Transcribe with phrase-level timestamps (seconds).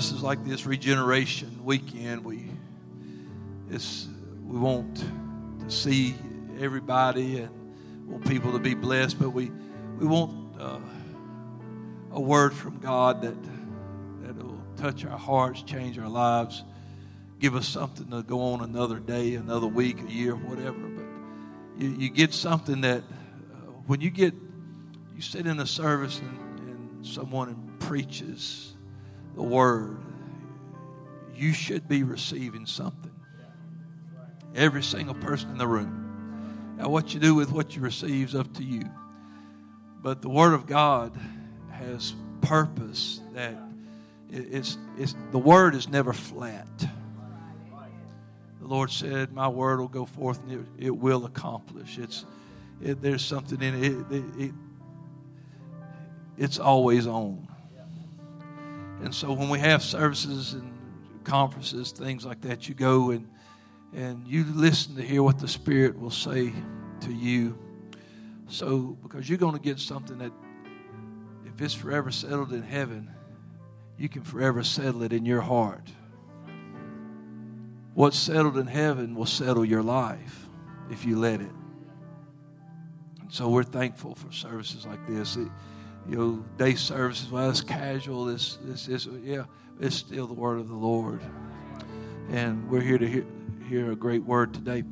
[0.00, 2.24] services like this regeneration weekend.
[2.24, 2.44] We
[3.68, 4.06] it's
[4.46, 6.14] we want to see
[6.60, 9.50] everybody and want people to be blessed but we
[9.98, 10.78] we want uh,
[12.12, 13.36] a word from god that
[14.22, 16.62] that will touch our hearts change our lives
[17.40, 20.78] give us something to go on another day another week a year whatever.
[20.78, 23.56] But you, you get something that uh,
[23.88, 24.32] when you get
[25.16, 28.74] you sit in a service and, and someone preaches
[29.34, 29.98] the word,
[31.34, 33.12] you should be receiving something.
[34.54, 36.74] Every single person in the room.
[36.78, 38.82] Now, what you do with what you receive is up to you.
[40.00, 41.12] But the Word of God
[41.70, 43.56] has purpose that
[44.30, 46.66] it's, it's, the Word is never flat.
[46.78, 51.98] The Lord said, My Word will go forth and it, it will accomplish.
[51.98, 52.24] It's,
[52.82, 54.52] it, there's something in it, it, it
[56.36, 57.47] it's always on.
[59.02, 60.72] And so when we have services and
[61.24, 63.28] conferences, things like that, you go and
[63.94, 66.52] and you listen to hear what the Spirit will say
[67.00, 67.58] to you.
[68.48, 70.32] So because you're going to get something that
[71.46, 73.10] if it's forever settled in heaven,
[73.96, 75.90] you can forever settle it in your heart.
[77.94, 80.46] What's settled in heaven will settle your life
[80.90, 81.50] if you let it.
[83.20, 85.36] And so we're thankful for services like this.
[85.36, 85.48] It,
[86.08, 88.30] you know, day services, well, it's casual.
[88.30, 89.44] It's, it's, it's, yeah,
[89.78, 91.20] it's still the word of the Lord.
[92.30, 93.26] And we're here to hear,
[93.68, 94.84] hear a great word today.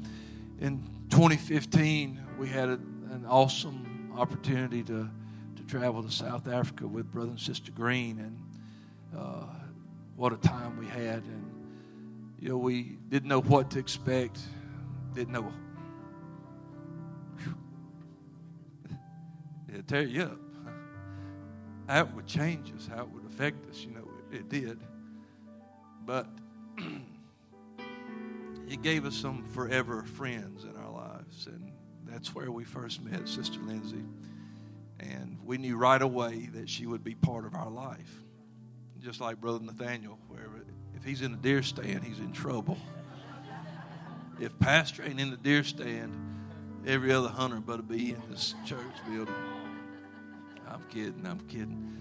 [0.61, 5.09] In 2015, we had a, an awesome opportunity to,
[5.57, 8.19] to travel to South Africa with Brother and Sister Green.
[8.19, 8.39] And
[9.19, 9.47] uh,
[10.17, 11.23] what a time we had.
[11.23, 11.51] And,
[12.39, 14.39] you know, we didn't know what to expect,
[15.15, 15.51] didn't know.
[19.71, 20.46] It'll tear you up
[21.89, 23.81] how it would change us, how it would affect us.
[23.81, 24.79] You know, it, it did.
[26.05, 26.29] But
[28.69, 31.47] it gave us some forever friends in our lives.
[31.47, 31.73] And
[32.07, 34.05] that's where we first met Sister Lindsay.
[34.99, 38.23] And we knew right away that she would be part of our life.
[39.01, 40.65] Just like Brother Nathaniel, wherever
[40.97, 42.79] if he's in a deer stand, he's in trouble.
[44.41, 46.13] if Pastor ain't in the deer stand,
[46.87, 49.35] every other hunter better be in this church building.
[50.77, 51.27] I'm kidding.
[51.27, 51.97] I'm kidding.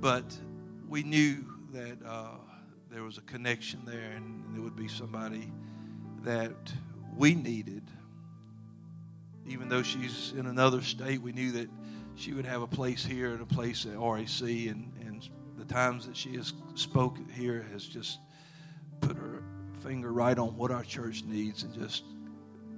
[0.00, 0.24] But
[0.88, 2.36] we knew that uh,
[2.90, 5.52] there was a connection there, and there would be somebody
[6.22, 6.72] that
[7.18, 7.82] we needed.
[9.46, 11.68] Even though she's in another state, we knew that
[12.14, 16.06] she would have a place here and a place at RAC, and, and the times
[16.06, 18.20] that she has spoke here has just
[19.02, 19.42] put her
[19.82, 22.04] finger right on what our church needs and just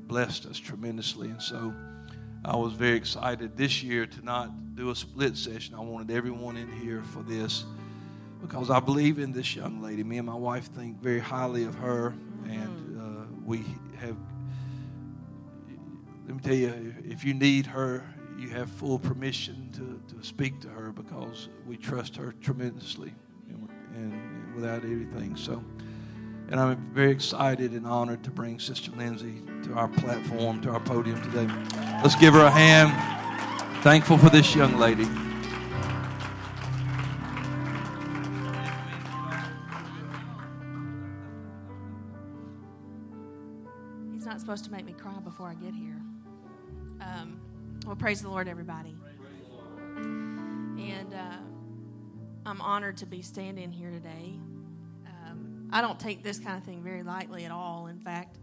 [0.08, 1.28] blessed us tremendously.
[1.28, 1.72] And so
[2.46, 5.74] I was very excited this year to not do a split session.
[5.74, 7.64] I wanted everyone in here for this
[8.40, 10.04] because I believe in this young lady.
[10.04, 12.14] Me and my wife think very highly of her,
[12.44, 13.64] and uh, we
[13.98, 14.16] have.
[16.28, 18.04] Let me tell you, if you need her,
[18.38, 23.12] you have full permission to, to speak to her because we trust her tremendously
[23.48, 25.34] and, and without anything.
[25.34, 25.64] So.
[26.48, 30.78] And I'm very excited and honored to bring Sister Lindsay to our platform, to our
[30.78, 31.52] podium today.
[32.04, 33.82] Let's give her a hand.
[33.82, 35.06] Thankful for this young lady.
[44.14, 46.00] He's not supposed to make me cry before I get here.
[47.00, 47.40] Um,
[47.84, 48.94] well, praise the Lord, everybody.
[49.96, 51.38] And uh,
[52.44, 54.38] I'm honored to be standing here today
[55.72, 57.86] I don't take this kind of thing very lightly at all.
[57.88, 58.38] In fact,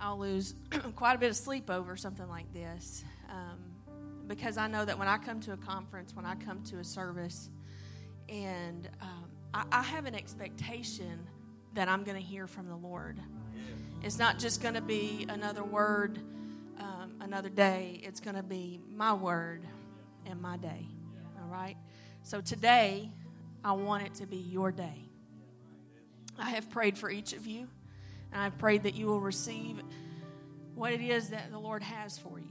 [0.00, 0.54] I'll lose
[0.96, 3.58] quite a bit of sleep over something like this um,
[4.26, 6.84] because I know that when I come to a conference, when I come to a
[6.84, 7.50] service,
[8.28, 11.26] and um, I, I, have an expectation
[11.74, 13.20] that I'm going to hear from the Lord.
[14.02, 16.18] It's not just going to be another word,
[16.78, 18.00] um, another day.
[18.02, 19.66] It's going to be my word
[20.26, 20.86] and my day.
[21.38, 21.76] All right?
[22.22, 23.10] So today,
[23.62, 25.03] I want it to be your day.
[26.38, 27.68] I have prayed for each of you,
[28.32, 29.82] and I've prayed that you will receive
[30.74, 32.46] what it is that the Lord has for you.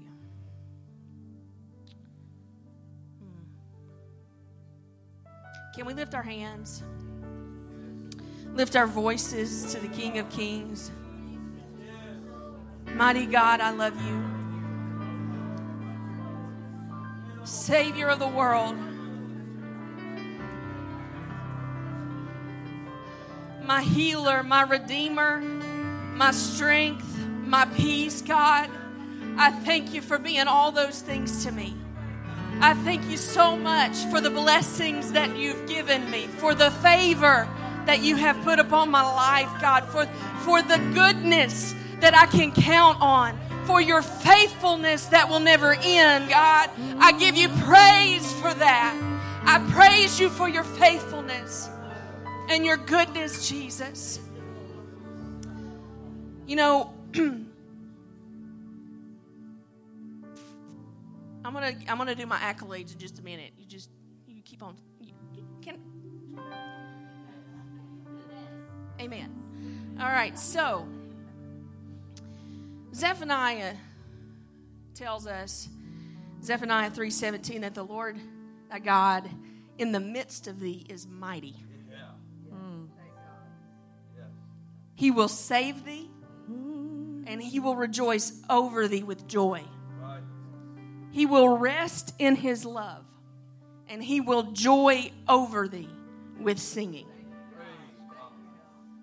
[3.20, 3.44] Hmm.
[5.76, 6.84] Can we lift our hands?
[8.54, 10.92] Lift our voices to the King of Kings.
[12.94, 14.24] Mighty God, I love you.
[17.44, 18.76] Savior of the world.
[23.66, 27.08] My healer, my redeemer, my strength,
[27.46, 28.70] my peace, God.
[29.38, 31.76] I thank you for being all those things to me.
[32.60, 37.48] I thank you so much for the blessings that you've given me, for the favor
[37.86, 40.06] that you have put upon my life, God, for,
[40.44, 46.30] for the goodness that I can count on, for your faithfulness that will never end,
[46.30, 46.70] God.
[47.00, 49.00] I give you praise for that.
[49.46, 51.70] I praise you for your faithfulness
[52.50, 54.20] and your goodness, Jesus.
[56.46, 57.48] You know, I'm
[61.54, 63.52] gonna I'm gonna do my accolades in just a minute.
[63.58, 63.90] You just
[64.28, 64.76] you keep on.
[65.00, 65.80] You, you can.
[69.00, 69.96] Amen.
[70.00, 70.38] All right.
[70.38, 70.88] So
[72.94, 73.76] Zephaniah
[74.94, 75.70] tells us
[76.44, 78.18] Zephaniah 3:17 that the Lord
[78.70, 79.30] thy God
[79.78, 81.56] in the midst of thee is mighty.
[85.04, 86.10] He will save thee
[86.48, 89.62] and he will rejoice over thee with joy.
[91.12, 93.04] He will rest in his love,
[93.90, 95.90] and he will joy over thee
[96.40, 97.06] with singing.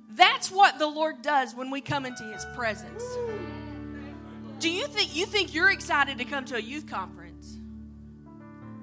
[0.08, 3.05] That's what the Lord does when we come into his presence.
[4.58, 7.58] Do you think you think you're excited to come to a youth conference?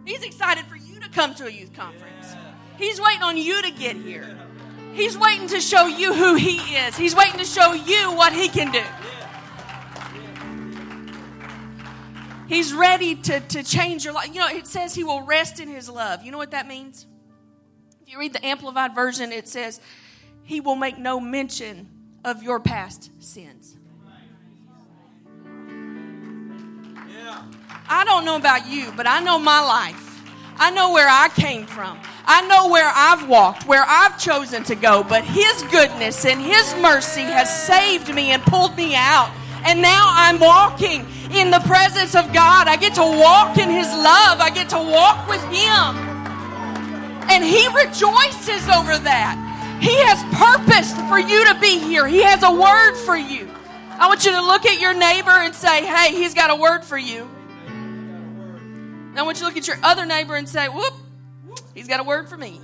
[0.05, 2.35] He's excited for you to come to a youth conference.
[2.77, 4.37] He's waiting on you to get here.
[4.97, 6.97] He's waiting to show you who he is.
[6.97, 8.81] He's waiting to show you what he can do.
[12.47, 14.29] He's ready to, to change your life.
[14.33, 16.23] You know, it says he will rest in his love.
[16.23, 17.05] You know what that means?
[18.01, 19.79] If you read the Amplified Version, it says
[20.41, 21.89] he will make no mention
[22.25, 23.77] of your past sins.
[27.87, 30.23] I don't know about you, but I know my life.
[30.57, 31.99] I know where I came from.
[32.29, 36.75] I know where I've walked, where I've chosen to go, but His goodness and His
[36.75, 39.31] mercy has saved me and pulled me out.
[39.65, 42.67] And now I'm walking in the presence of God.
[42.67, 44.41] I get to walk in His love.
[44.41, 45.95] I get to walk with Him.
[47.31, 49.79] And He rejoices over that.
[49.81, 53.49] He has purposed for you to be here, He has a word for you.
[53.99, 56.83] I want you to look at your neighbor and say, Hey, He's got a word
[56.83, 57.29] for you.
[59.15, 60.93] I want you to look at your other neighbor and say, Whoop,
[61.77, 62.59] He's got a word for me.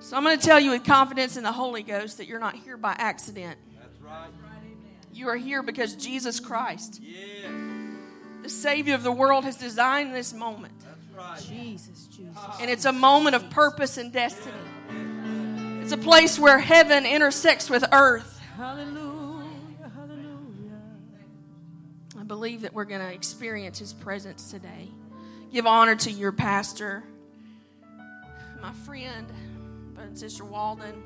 [0.00, 2.56] So I'm going to tell you with confidence in the Holy Ghost that you're not
[2.56, 3.56] here by accident.
[3.80, 4.30] That's right.
[5.12, 7.50] You are here because Jesus Christ, Yes.
[8.42, 10.74] the Savior of the world, has designed this moment.
[10.80, 11.56] That's right.
[11.56, 12.34] Jesus, Jesus.
[12.36, 12.58] Ah.
[12.60, 14.56] And it's a moment of purpose and destiny.
[15.82, 18.40] It's a place where heaven intersects with earth.
[18.56, 19.07] Hallelujah, hallelujah.
[22.28, 24.88] Believe that we're going to experience His presence today.
[25.52, 27.02] Give honor to your pastor,
[28.60, 29.26] my friend,
[29.98, 31.02] and Sister Walden.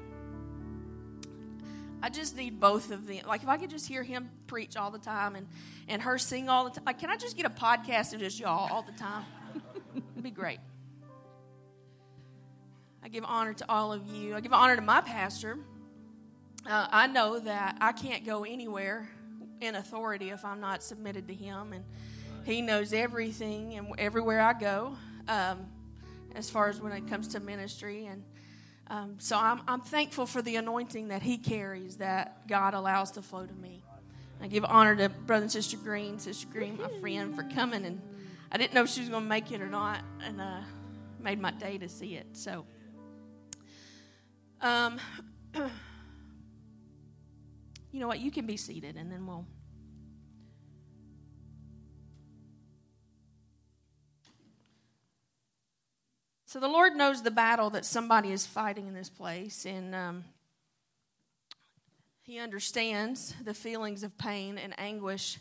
[2.03, 3.21] I just need both of them.
[3.27, 5.47] Like, if I could just hear him preach all the time and,
[5.87, 6.85] and her sing all the time.
[6.85, 9.25] Like, can I just get a podcast of just y'all all the time?
[9.95, 10.59] It'd be great.
[13.05, 14.35] I give honor to all of you.
[14.35, 15.59] I give honor to my pastor.
[16.67, 19.09] Uh, I know that I can't go anywhere
[19.63, 21.85] in authority if I'm not submitted to him, and
[22.45, 24.97] he knows everything and everywhere I go,
[25.29, 25.67] um,
[26.35, 28.07] as far as when it comes to ministry.
[28.07, 28.25] And
[28.89, 33.23] um, so I'm, I'm thankful for the anointing that he carries that God allows to
[33.23, 33.83] flow to me.
[34.43, 37.85] I give honor to Brother and Sister Green, Sister Green, my friend, for coming.
[37.85, 38.01] And
[38.51, 40.61] I didn't know if she was going to make it or not, and uh,
[41.21, 42.27] made my day to see it.
[42.33, 42.65] So,
[44.61, 44.99] um,
[47.93, 48.21] you know what?
[48.21, 49.47] You can be seated, and then we'll.
[56.47, 60.25] So the Lord knows the battle that somebody is fighting in this place, and um,
[62.23, 65.39] He understands the feelings of pain and anguish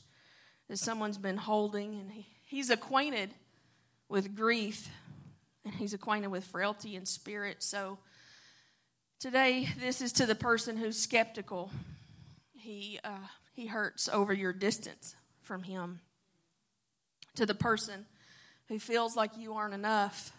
[0.67, 3.33] that someone's been holding, and he, He's acquainted
[4.09, 4.89] with grief,
[5.63, 7.63] and He's acquainted with frailty and spirit.
[7.63, 7.97] So
[9.19, 11.71] today, this is to the person who's skeptical.
[12.61, 16.01] He uh, He hurts over your distance from Him.
[17.35, 18.05] To the person
[18.67, 20.31] who feels like you aren't enough.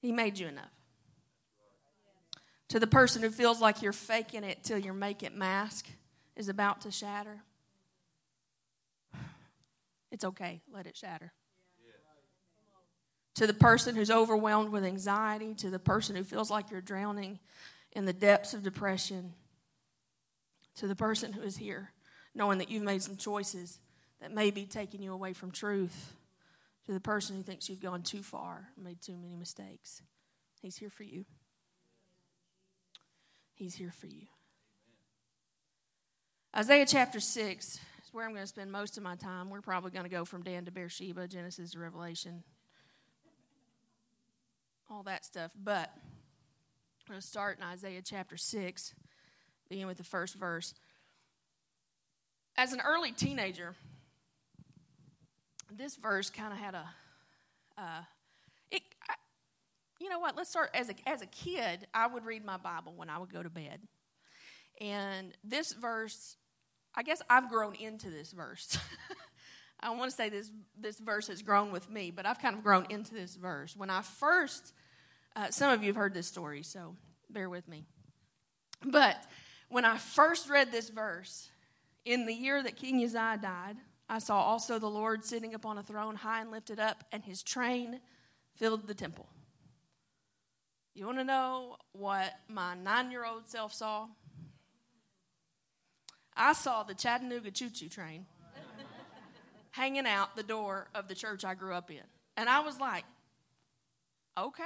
[0.00, 0.70] He made you enough.
[2.68, 5.86] To the person who feels like you're faking it till your make it mask
[6.36, 7.40] is about to shatter.
[10.10, 11.32] It's okay, let it shatter.
[13.36, 17.38] To the person who's overwhelmed with anxiety, to the person who feels like you're drowning
[17.98, 19.34] in the depths of depression,
[20.76, 21.90] to the person who is here
[22.32, 23.80] knowing that you've made some choices
[24.20, 26.14] that may be taking you away from truth
[26.86, 30.00] to the person who thinks you've gone too far, made too many mistakes.
[30.62, 31.24] He's here for you.
[33.56, 34.26] He's here for you.
[36.56, 37.80] Isaiah chapter 6 is
[38.12, 39.50] where I'm going to spend most of my time.
[39.50, 42.44] We're probably going to go from Dan to Beersheba, Genesis to Revelation.
[44.88, 45.50] all that stuff.
[45.60, 45.92] But
[47.08, 48.94] I'm going to start in Isaiah chapter 6,
[49.70, 50.74] begin with the first verse.
[52.54, 53.74] As an early teenager,
[55.74, 56.84] this verse kind of had a,
[57.78, 58.02] uh,
[58.70, 59.14] it, I,
[59.98, 60.36] you know what?
[60.36, 61.86] Let's start as a as a kid.
[61.94, 63.80] I would read my Bible when I would go to bed,
[64.78, 66.36] and this verse,
[66.94, 68.76] I guess I've grown into this verse.
[69.80, 72.62] I want to say this this verse has grown with me, but I've kind of
[72.62, 73.74] grown into this verse.
[73.74, 74.74] When I first,
[75.38, 76.96] uh, some of you have heard this story, so
[77.30, 77.84] bear with me.
[78.84, 79.16] But
[79.68, 81.48] when I first read this verse,
[82.04, 83.76] in the year that King Uzziah died,
[84.08, 87.44] I saw also the Lord sitting upon a throne, high and lifted up, and his
[87.44, 88.00] train
[88.56, 89.28] filled the temple.
[90.94, 94.08] You want to know what my nine year old self saw?
[96.36, 98.26] I saw the Chattanooga choo choo train
[99.70, 102.02] hanging out the door of the church I grew up in.
[102.36, 103.04] And I was like,
[104.36, 104.64] okay.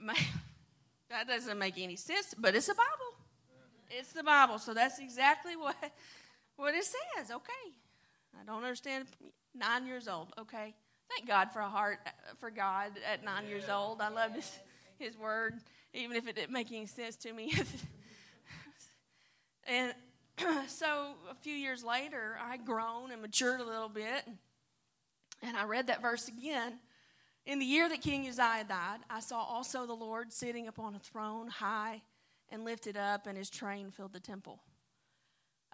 [1.10, 3.16] that doesn't make any sense, but it's a Bible.
[3.90, 4.58] It's the Bible.
[4.58, 5.76] So that's exactly what,
[6.56, 7.30] what it says.
[7.30, 7.52] Okay.
[8.40, 9.06] I don't understand.
[9.54, 10.28] Nine years old.
[10.38, 10.74] Okay.
[11.08, 11.98] Thank God for a heart
[12.38, 14.00] for God at nine years old.
[14.00, 14.58] I loved his,
[14.98, 15.54] his word,
[15.92, 17.52] even if it didn't make any sense to me.
[19.66, 19.92] and
[20.68, 24.24] so a few years later, I'd grown and matured a little bit,
[25.42, 26.78] and I read that verse again.
[27.46, 30.98] In the year that King Uzziah died, I saw also the Lord sitting upon a
[30.98, 32.02] throne, high
[32.50, 34.60] and lifted up, and his train filled the temple.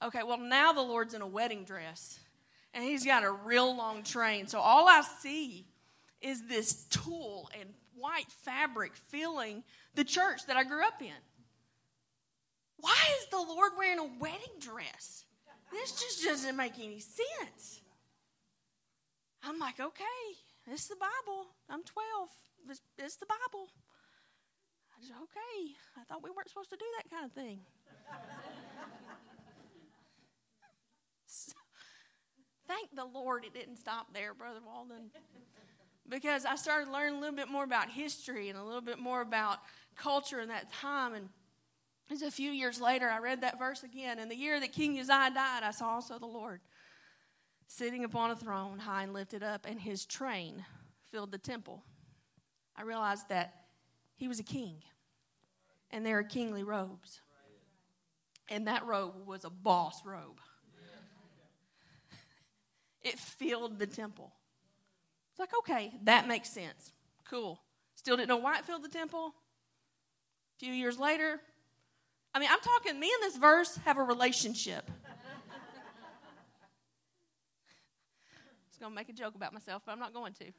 [0.03, 2.21] Okay, well, now the Lord's in a wedding dress,
[2.75, 4.47] and he's got a real long train.
[4.47, 5.67] So all I see
[6.21, 11.09] is this tulle and white fabric filling the church that I grew up in.
[12.79, 15.25] Why is the Lord wearing a wedding dress?
[15.73, 17.81] This just doesn't make any sense.
[19.43, 20.05] I'm like, okay,
[20.71, 21.47] it's the Bible.
[21.71, 22.29] I'm 12.
[22.71, 23.69] It's, it's the Bible.
[24.97, 25.75] I just, okay.
[25.97, 27.61] I thought we weren't supposed to do that kind of thing.
[31.27, 31.53] so,
[32.69, 35.11] thank the Lord it didn't stop there, Brother Walden.
[36.09, 39.21] Because I started learning a little bit more about history and a little bit more
[39.21, 39.59] about
[39.97, 41.15] culture in that time.
[41.15, 41.29] And
[42.11, 44.19] it's a few years later, I read that verse again.
[44.19, 46.61] In the year that King Uzziah died, I saw also the Lord
[47.67, 50.65] sitting upon a throne, high and lifted up, and his train
[51.11, 51.83] filled the temple.
[52.77, 53.55] I realized that
[54.15, 54.83] he was a king,
[55.91, 57.21] and there are kingly robes.
[58.49, 60.41] And that robe was a boss robe.
[63.03, 64.33] It filled the temple.
[65.31, 66.93] It's like, okay, that makes sense.
[67.31, 67.61] Cool.
[67.95, 69.33] Still didn't know why it filled the temple.
[70.57, 71.41] A few years later,
[72.35, 74.91] I mean, I'm talking, me and this verse have a relationship.
[78.77, 80.45] Was going to make a joke about myself, but I'm not going to.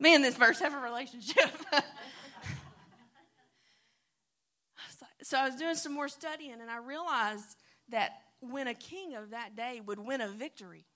[0.00, 1.50] Me and this verse have a relationship.
[5.22, 7.56] so I was doing some more studying, and I realized
[7.90, 10.86] that when a king of that day would win a victory,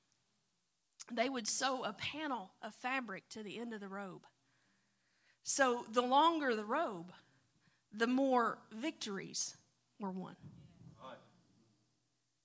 [1.13, 4.23] they would sew a panel of fabric to the end of the robe.
[5.45, 7.13] So the longer the robe,
[7.93, 9.57] the more victories
[10.01, 10.35] were won.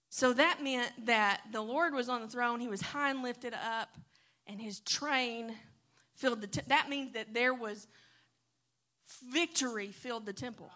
[0.10, 3.54] So that meant that the Lord was on the throne, he was high and lifted
[3.54, 3.96] up,
[4.48, 5.56] and his train
[6.16, 7.88] filled the te- that means that there was
[9.32, 10.72] victory filled the temple.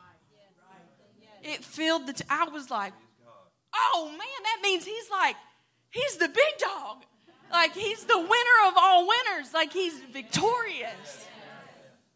[1.41, 2.93] It filled the t- I was like,
[3.75, 5.35] "Oh man, that means he's like
[5.89, 7.03] he's the big dog.
[7.51, 9.53] Like he's the winner of all winners.
[9.53, 11.27] Like he's victorious."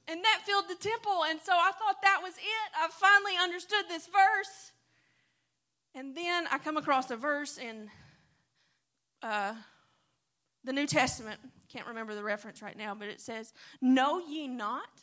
[0.08, 1.26] And that filled the temple.
[1.28, 2.70] And so I thought that was it.
[2.74, 4.72] I finally understood this verse.
[5.98, 7.90] And then I come across a verse in
[9.24, 9.56] uh,
[10.64, 11.40] the New Testament.
[11.74, 13.52] Can't remember the reference right now, but it says,
[13.82, 15.02] Know ye not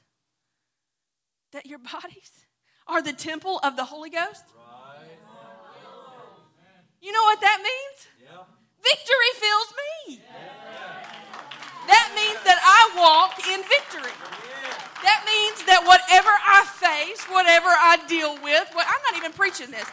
[1.53, 2.47] that your bodies
[2.87, 4.45] are the temple of the Holy Ghost?
[4.55, 5.09] Right.
[7.03, 8.07] You know what that means?
[8.23, 8.45] Yeah.
[8.81, 10.23] Victory fills me.
[10.23, 10.55] Yeah.
[11.89, 14.15] That means that I walk in victory.
[15.03, 19.73] That means that whatever I face, whatever I deal with, well, I'm not even preaching
[19.73, 19.91] this.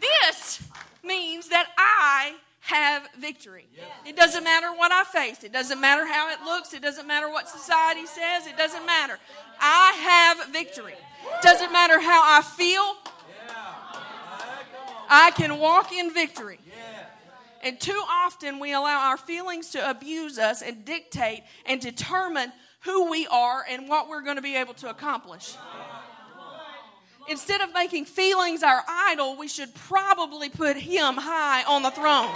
[0.00, 0.62] This
[1.02, 3.66] means that I have victory.
[4.06, 5.44] It doesn't matter what I face.
[5.44, 6.72] It doesn't matter how it looks.
[6.72, 8.46] It doesn't matter what society says.
[8.46, 9.18] It doesn't matter.
[9.60, 9.92] I
[10.38, 10.94] have victory.
[10.94, 12.96] It doesn't matter how I feel.
[15.10, 16.58] I can walk in victory.
[17.62, 23.10] And too often we allow our feelings to abuse us and dictate and determine who
[23.10, 25.54] we are and what we're going to be able to accomplish.
[27.26, 32.30] Instead of making feelings our idol, we should probably put him high on the throne.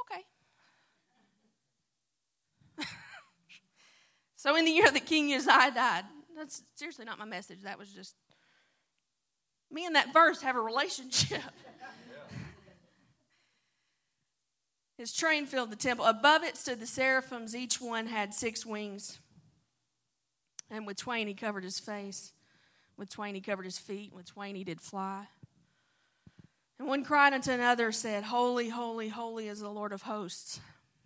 [0.00, 0.24] Okay.
[4.36, 6.04] so, in the year that King Uzziah died,
[6.36, 7.60] that's seriously not my message.
[7.62, 8.16] That was just
[9.70, 11.42] me and that verse have a relationship.
[15.00, 16.04] His train filled the temple.
[16.04, 17.56] Above it stood the seraphims.
[17.56, 19.18] Each one had six wings.
[20.70, 22.34] And with twain he covered his face.
[22.98, 24.12] With twain he covered his feet.
[24.12, 25.28] With twain he did fly.
[26.78, 30.60] And one cried unto another, said, Holy, holy, holy is the Lord of hosts.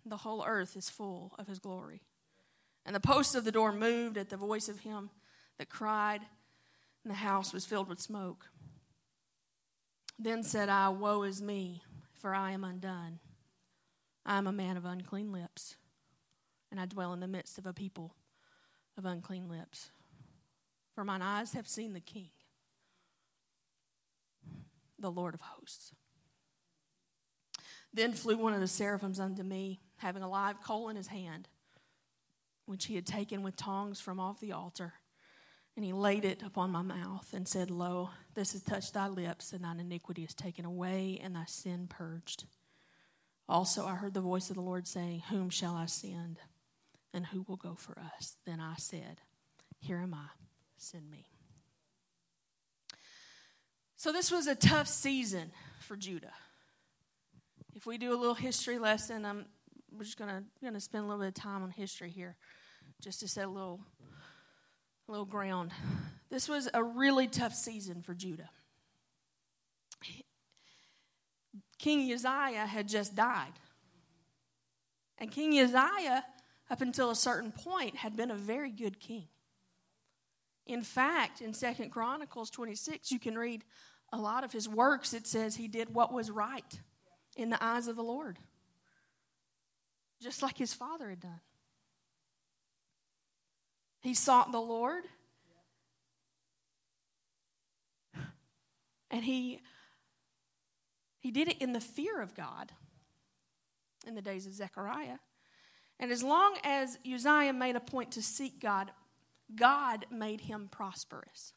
[0.05, 2.01] The whole earth is full of his glory.
[2.85, 5.09] And the posts of the door moved at the voice of him
[5.57, 6.19] that cried,
[7.05, 8.47] and the house was filled with smoke.
[10.19, 11.81] Then said I, Woe is me,
[12.13, 13.21] for I am undone
[14.25, 15.75] I am a man of unclean lips,
[16.71, 18.15] and I dwell in the midst of a people
[18.97, 19.91] of unclean lips.
[20.95, 22.29] For mine eyes have seen the King,
[24.97, 25.93] the Lord of hosts.
[27.93, 31.47] Then flew one of the seraphims unto me, having a live coal in his hand,
[32.65, 34.93] which he had taken with tongs from off the altar.
[35.75, 39.53] And he laid it upon my mouth and said, Lo, this has touched thy lips,
[39.53, 42.45] and thine iniquity is taken away, and thy sin purged.
[43.47, 46.39] Also, I heard the voice of the Lord saying, Whom shall I send?
[47.13, 48.37] And who will go for us?
[48.45, 49.21] Then I said,
[49.79, 50.27] Here am I,
[50.77, 51.27] send me.
[53.97, 56.33] So, this was a tough season for Judah.
[57.75, 59.45] If we do a little history lesson, I'm,
[59.91, 62.35] we're just going to spend a little bit of time on history here,
[63.01, 63.79] just to set a little,
[65.07, 65.71] a little ground.
[66.29, 68.49] This was a really tough season for Judah.
[71.77, 73.53] King Uzziah had just died.
[75.17, 76.25] And King Uzziah,
[76.69, 79.27] up until a certain point, had been a very good king.
[80.65, 83.63] In fact, in Second Chronicles 26, you can read
[84.11, 85.13] a lot of his works.
[85.13, 86.79] It says he did what was right
[87.35, 88.39] in the eyes of the Lord,
[90.21, 91.41] just like his father had done.
[94.01, 95.03] He sought the Lord,
[99.11, 99.61] and he
[101.25, 102.71] he did it in the fear of God
[104.05, 105.17] in the days of Zechariah.
[105.99, 108.91] And as long as Uzziah made a point to seek God,
[109.55, 111.53] God made him prosperous.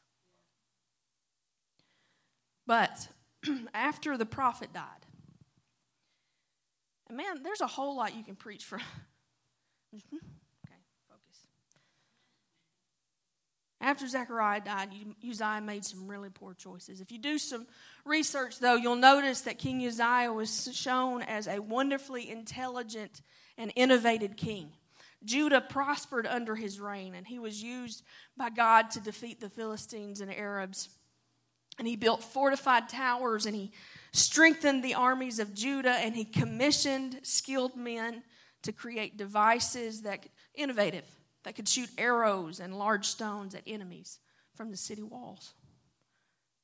[2.65, 3.09] But
[3.75, 5.05] after the prophet died,
[7.07, 8.79] and man, there's a whole lot you can preach for.
[13.81, 14.89] After Zechariah died,
[15.27, 16.99] Uzziah made some really poor choices.
[16.99, 17.65] If you do some
[18.03, 23.21] research, though, you'll notice that King Uzziah was shown as a wonderfully intelligent
[23.57, 24.73] and innovative king.
[25.23, 28.03] Judah prospered under his reign, and he was used
[28.35, 30.89] by God to defeat the Philistines and Arabs.
[31.77, 33.71] And he built fortified towers, and he
[34.11, 38.23] strengthened the armies of Judah, and he commissioned skilled men
[38.63, 41.05] to create devices that innovative
[41.43, 44.19] that could shoot arrows and large stones at enemies
[44.55, 45.53] from the city walls.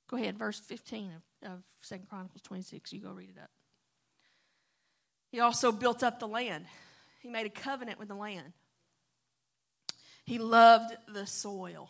[0.08, 1.12] Go ahead, verse 15
[1.44, 2.94] of, of 2 Chronicles 26.
[2.94, 3.50] You go read it up.
[5.32, 6.66] He also built up the land,
[7.22, 8.54] he made a covenant with the land.
[10.26, 11.90] He loved the soil,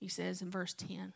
[0.00, 1.12] he says in verse 10.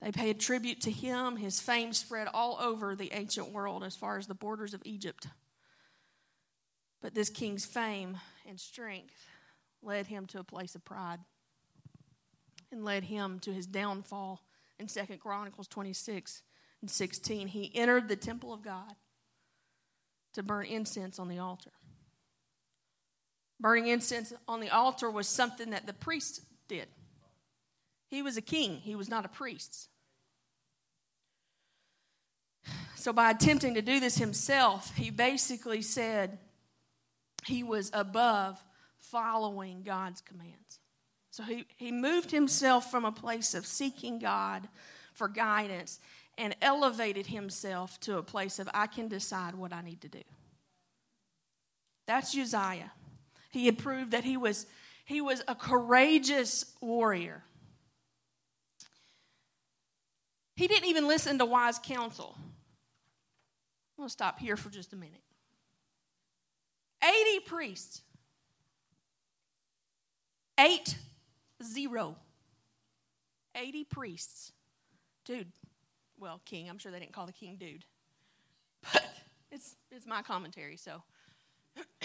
[0.00, 1.36] They paid tribute to him.
[1.36, 5.26] His fame spread all over the ancient world as far as the borders of Egypt.
[7.00, 8.18] But this king's fame
[8.48, 9.26] and strength
[9.82, 11.20] led him to a place of pride
[12.72, 14.42] and led him to his downfall
[14.78, 16.42] in Second Chronicles 26
[16.80, 17.48] and 16.
[17.48, 18.94] He entered the temple of God
[20.34, 21.72] to burn incense on the altar.
[23.60, 26.86] Burning incense on the altar was something that the priest did.
[28.06, 29.88] He was a king, he was not a priest.
[32.94, 36.38] So, by attempting to do this himself, he basically said,
[37.46, 38.62] he was above
[38.98, 40.80] following God's commands.
[41.30, 44.68] So he, he moved himself from a place of seeking God
[45.12, 46.00] for guidance
[46.36, 50.22] and elevated himself to a place of, I can decide what I need to do.
[52.06, 52.92] That's Uzziah.
[53.50, 54.66] He had proved that he was,
[55.04, 57.42] he was a courageous warrior.
[60.56, 62.34] He didn't even listen to wise counsel.
[62.36, 65.22] I'm going to stop here for just a minute.
[67.02, 68.02] 80 priests.
[70.58, 70.96] Eight,
[71.62, 72.16] zero.
[73.54, 74.52] 80 priests.
[75.24, 75.52] Dude,
[76.18, 77.84] well, king, I'm sure they didn't call the king dude.
[78.92, 79.04] But
[79.50, 81.02] it's, it's my commentary, so.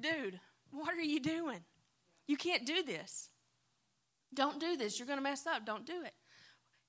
[0.00, 1.60] dude, what are you doing?
[2.26, 3.30] You can't do this.
[4.34, 4.98] Don't do this.
[4.98, 5.64] You're going to mess up.
[5.64, 6.14] Don't do it.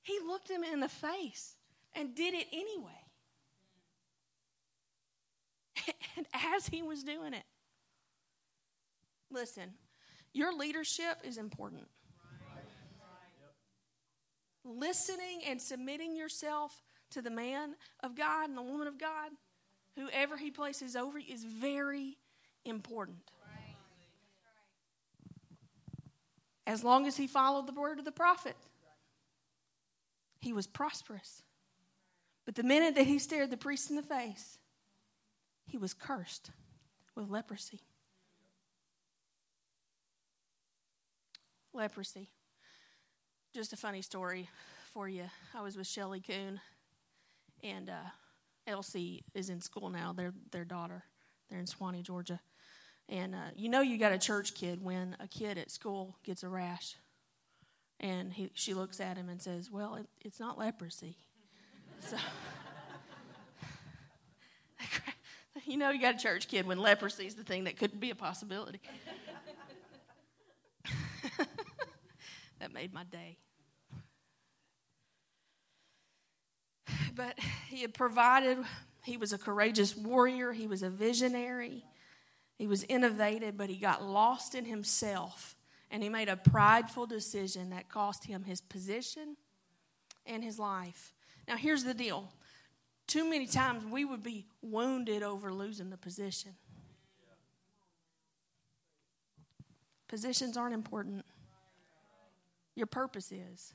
[0.02, 1.56] He looked him in the face
[1.94, 3.07] and did it anyway.
[6.18, 7.44] and as he was doing it,
[9.32, 9.74] listen,
[10.34, 11.88] Your leadership is important.
[14.64, 19.32] Listening and submitting yourself to the man of God and the woman of God,
[19.96, 22.18] whoever he places over you, is very
[22.66, 23.32] important.
[26.66, 28.58] As long as he followed the word of the prophet,
[30.42, 31.42] he was prosperous.
[32.46, 34.58] But the minute that he stared the priest in the face,
[35.68, 36.52] he was cursed
[37.16, 37.82] with leprosy.
[41.74, 42.30] Leprosy.
[43.54, 44.50] Just a funny story
[44.94, 45.26] for you.
[45.54, 46.60] I was with Shelly Coon,
[47.64, 48.10] and uh,
[48.66, 50.14] Elsie is in school now.
[50.14, 51.04] Their their daughter.
[51.50, 52.40] They're in Suwanee, Georgia.
[53.10, 56.44] And uh, you know you got a church kid when a kid at school gets
[56.44, 56.96] a rash,
[58.00, 61.18] and he, she looks at him and says, "Well, it, it's not leprosy."
[62.00, 62.18] so
[65.72, 68.10] you know you got a church kid when leprosy is the thing that couldn't be
[68.10, 68.80] a possibility.
[72.60, 73.38] that made my day.
[77.16, 77.38] But
[77.70, 78.60] he had provided,
[79.04, 81.84] he was a courageous warrior, he was a visionary,
[82.56, 85.56] he was innovative, but he got lost in himself
[85.90, 89.36] and he made a prideful decision that cost him his position
[90.26, 91.14] and his life.
[91.48, 92.30] Now, here's the deal
[93.08, 96.52] too many times we would be wounded over losing the position.
[100.08, 101.26] Positions aren't important,
[102.76, 103.74] your purpose is.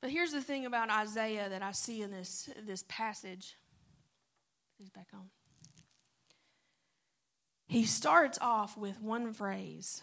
[0.00, 3.56] But here's the thing about Isaiah that I see in this, this passage.
[4.78, 5.28] He's back on.
[7.66, 10.02] He starts off with one phrase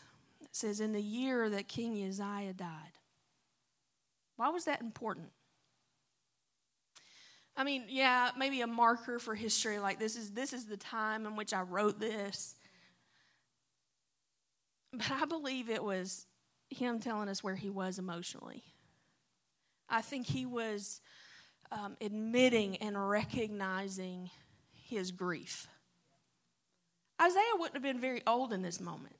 [0.58, 2.98] says, In the year that King Uzziah died.
[4.36, 5.30] Why was that important?
[7.56, 11.26] I mean, yeah, maybe a marker for history, like this is this is the time
[11.26, 12.56] in which I wrote this.
[14.94, 16.28] But I believe it was
[16.70, 18.64] him telling us where he was emotionally.
[19.90, 21.02] I think he was
[21.72, 24.30] um, admitting and recognizing
[24.72, 25.68] his grief.
[27.22, 29.17] Isaiah wouldn't have been very old in this moment.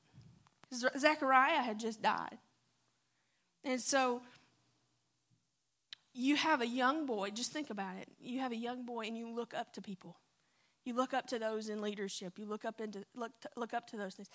[0.72, 2.38] Zechariah had just died.
[3.64, 4.22] And so
[6.14, 8.08] you have a young boy, just think about it.
[8.20, 10.16] You have a young boy and you look up to people.
[10.84, 12.38] You look up to those in leadership.
[12.38, 14.28] You look up into look to, look up to those things.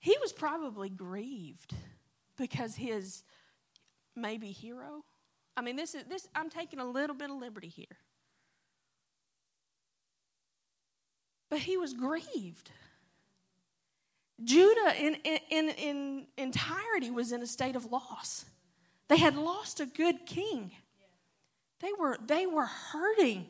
[0.00, 1.74] He was probably grieved
[2.36, 3.22] because his
[4.16, 5.04] maybe hero.
[5.56, 6.26] I mean, this is this.
[6.34, 7.96] I'm taking a little bit of liberty here,
[11.48, 12.70] but he was grieved.
[14.44, 15.16] Judah in,
[15.50, 18.44] in, in entirety was in a state of loss.
[19.08, 20.72] They had lost a good king.
[21.80, 23.46] They were, they were hurting.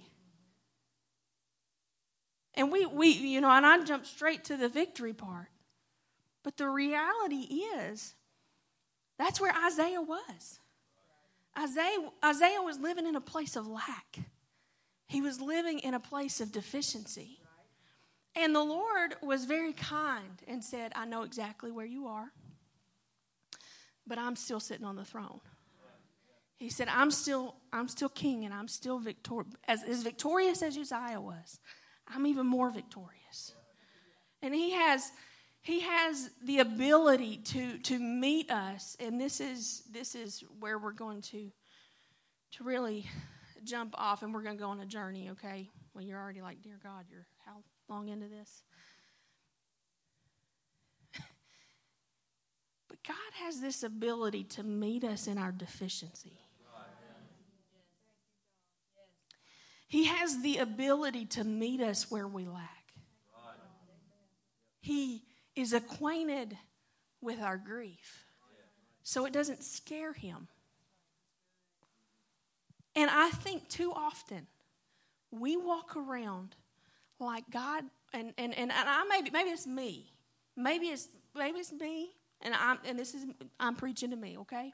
[2.54, 5.48] And we, we, you know, and I jumped straight to the victory part.
[6.42, 8.14] But the reality is,
[9.18, 10.60] that's where Isaiah was.
[11.58, 14.18] Isaiah, Isaiah was living in a place of lack.
[15.06, 17.40] He was living in a place of deficiency.
[18.36, 22.32] And the Lord was very kind and said, I know exactly where you are,
[24.06, 25.40] but I'm still sitting on the throne.
[26.56, 30.76] He said, I'm still, I'm still king and I'm still victor- as, as victorious as
[30.76, 31.58] Uzziah was.
[32.06, 33.54] I'm even more victorious.
[34.42, 35.10] And he has
[35.62, 40.92] he has the ability to to meet us and this is this is where we're
[40.92, 41.50] going to
[42.52, 43.06] to really
[43.64, 46.62] jump off and we're going to go on a journey okay well you're already like
[46.62, 48.62] dear god you're how long into this.
[52.88, 56.38] but God has this ability to meet us in our deficiency.
[59.88, 62.92] He has the ability to meet us where we lack.
[64.80, 65.24] He
[65.56, 66.56] is acquainted
[67.20, 68.24] with our grief,
[69.02, 70.46] so it doesn't scare him.
[72.94, 74.46] And I think too often
[75.30, 76.54] we walk around
[77.20, 80.12] like God, and, and, and, and I maybe, maybe it's me.
[80.56, 83.24] Maybe it's, maybe it's me, and, I'm, and this is,
[83.58, 84.72] I'm preaching to me, okay?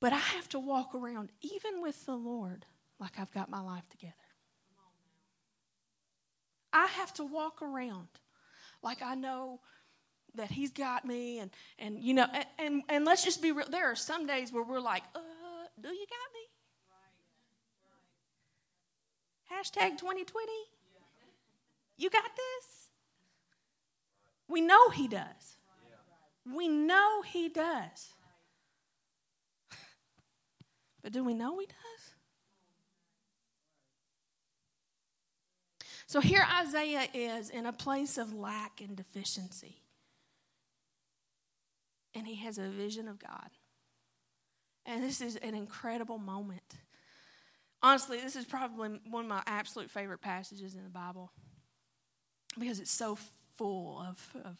[0.00, 2.66] But I have to walk around, even with the Lord,
[2.98, 4.14] like I've got my life together.
[6.72, 8.08] I have to walk around
[8.82, 9.60] like I know
[10.34, 13.66] that He's got me, and, and you know, and, and, and let's just be real.
[13.68, 15.20] There are some days where we're like, uh,
[15.80, 16.51] do you got me?
[19.52, 20.50] Hashtag 2020.
[21.98, 22.88] You got this?
[24.48, 25.56] We know He does.
[26.52, 28.14] We know He does.
[31.02, 31.76] But do we know He does?
[36.12, 39.76] So here Isaiah is in a place of lack and deficiency.
[42.14, 43.48] And he has a vision of God.
[44.84, 46.76] And this is an incredible moment.
[47.82, 51.32] Honestly, this is probably one of my absolute favorite passages in the Bible
[52.58, 53.18] because it's so
[53.56, 54.56] full of, of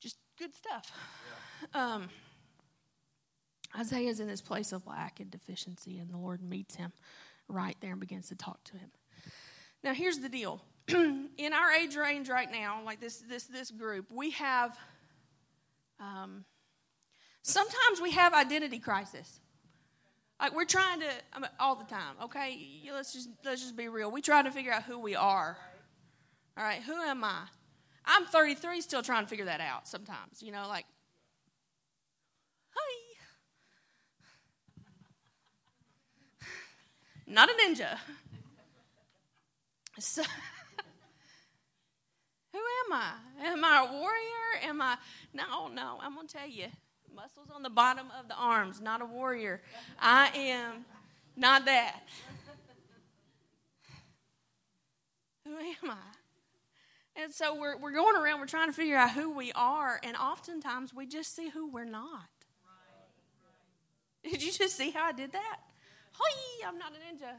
[0.00, 0.90] just good stuff.
[1.72, 2.08] Um,
[3.78, 6.92] Isaiah's in this place of lack and deficiency, and the Lord meets him
[7.48, 8.90] right there and begins to talk to him.
[9.82, 10.62] Now, here's the deal.
[10.88, 14.76] in our age range right now, like this, this, this group, we have
[15.98, 16.44] um,
[17.42, 19.40] sometimes we have identity crisis.
[20.40, 22.16] Like we're trying to I mean, all the time.
[22.24, 24.10] Okay, let's just let's just be real.
[24.10, 25.56] We try to figure out who we are.
[26.58, 27.42] All right, who am I?
[28.06, 29.88] I'm 33, still trying to figure that out.
[29.88, 30.86] Sometimes, you know, like,
[32.70, 33.16] hi,
[37.26, 37.98] not a ninja.
[39.98, 40.22] So,
[42.52, 43.12] who am I?
[43.46, 44.60] Am I a warrior?
[44.64, 44.98] Am I?
[45.32, 45.96] No, no.
[46.02, 46.66] I'm gonna tell you,
[47.16, 48.80] muscles on the bottom of the arms.
[48.80, 49.62] Not a warrior.
[49.98, 50.84] I am
[51.36, 52.02] not that.
[55.44, 57.22] Who am I?
[57.22, 60.16] And so we're, we're going around, we're trying to figure out who we are, and
[60.16, 62.28] oftentimes we just see who we're not.
[64.22, 65.58] Did you just see how I did that?
[66.12, 67.32] Hi, I'm not a ninja.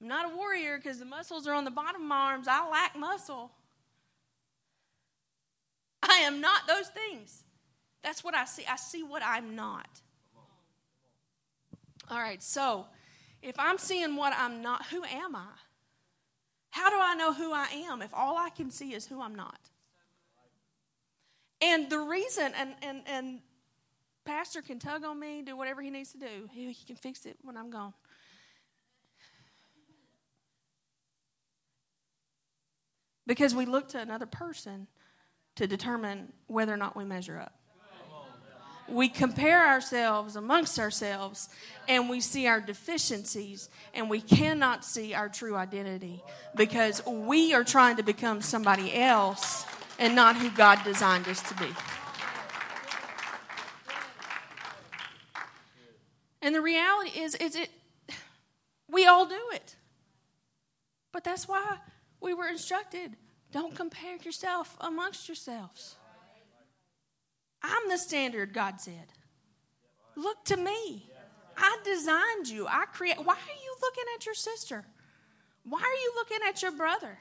[0.00, 2.48] I'm not a warrior because the muscles are on the bottom of my arms.
[2.48, 3.52] I lack muscle.
[6.02, 7.44] I am not those things.
[8.06, 8.62] That's what I see.
[8.70, 10.00] I see what I'm not.
[12.08, 12.86] All right, so
[13.42, 15.48] if I'm seeing what I'm not, who am I?
[16.70, 19.34] How do I know who I am if all I can see is who I'm
[19.34, 19.58] not?
[21.60, 23.40] And the reason, and, and, and
[24.24, 27.26] Pastor can tug on me, do whatever he needs to do, he, he can fix
[27.26, 27.92] it when I'm gone.
[33.26, 34.86] Because we look to another person
[35.56, 37.52] to determine whether or not we measure up.
[38.88, 41.48] We compare ourselves amongst ourselves
[41.88, 46.22] and we see our deficiencies and we cannot see our true identity
[46.54, 49.64] because we are trying to become somebody else
[49.98, 51.68] and not who God designed us to be.
[56.42, 57.70] And the reality is, is it
[58.88, 59.76] we all do it.
[61.12, 61.78] But that's why
[62.20, 63.16] we were instructed
[63.52, 65.96] don't compare yourself amongst yourselves.
[67.66, 69.12] I'm the standard, God said.
[70.14, 71.10] Look to me.
[71.56, 72.66] I designed you.
[72.66, 73.18] I create.
[73.18, 74.84] Why are you looking at your sister?
[75.64, 77.18] Why are you looking at your brother?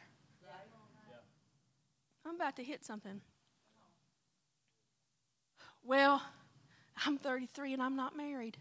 [2.26, 3.22] I'm about to hit something.
[5.84, 6.22] Well,
[7.06, 8.58] I'm 33 and I'm not married.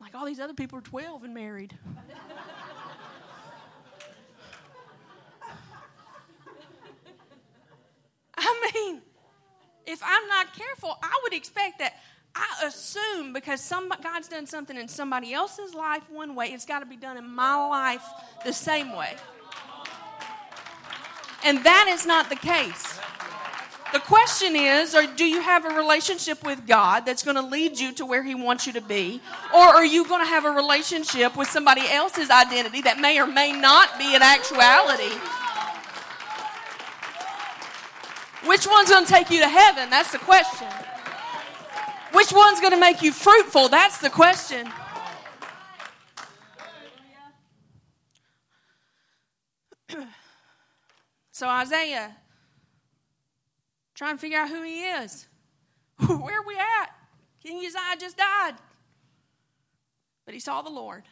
[0.00, 1.76] Like all these other people are 12 and married.
[8.38, 9.02] I mean,
[9.88, 11.94] if I'm not careful, I would expect that
[12.34, 16.80] I assume because some, God's done something in somebody else's life one way, it's got
[16.80, 18.04] to be done in my life
[18.44, 19.16] the same way.
[21.44, 23.00] And that is not the case.
[23.92, 27.78] The question is, or do you have a relationship with God that's going to lead
[27.78, 29.22] you to where He wants you to be?
[29.54, 33.26] Or are you going to have a relationship with somebody else's identity that may or
[33.26, 35.14] may not be an actuality?
[38.48, 39.90] Which one's going to take you to heaven?
[39.90, 40.66] That's the question.
[42.12, 43.68] Which one's going to make you fruitful?
[43.68, 44.72] That's the question.
[51.30, 52.16] so, Isaiah,
[53.94, 55.28] trying to figure out who he is.
[56.06, 56.90] Where are we at?
[57.42, 58.54] King Uzziah just died.
[60.24, 61.04] But he saw the Lord.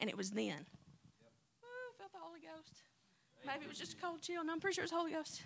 [0.00, 0.48] And it was then.
[0.48, 2.72] Ooh, felt the Holy Ghost.
[3.46, 4.44] Maybe it was just a cold chill.
[4.44, 5.42] No, I'm pretty sure it's Holy Ghost.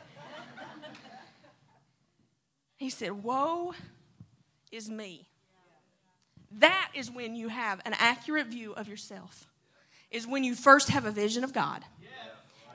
[2.77, 3.75] he said, Woe
[4.73, 5.29] is me.
[6.59, 9.47] That is when you have an accurate view of yourself.
[10.11, 11.85] Is when you first have a vision of God.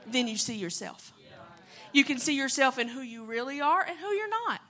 [0.06, 1.12] Then you see yourself.
[1.92, 4.60] You can see yourself in who you really are and who you're not.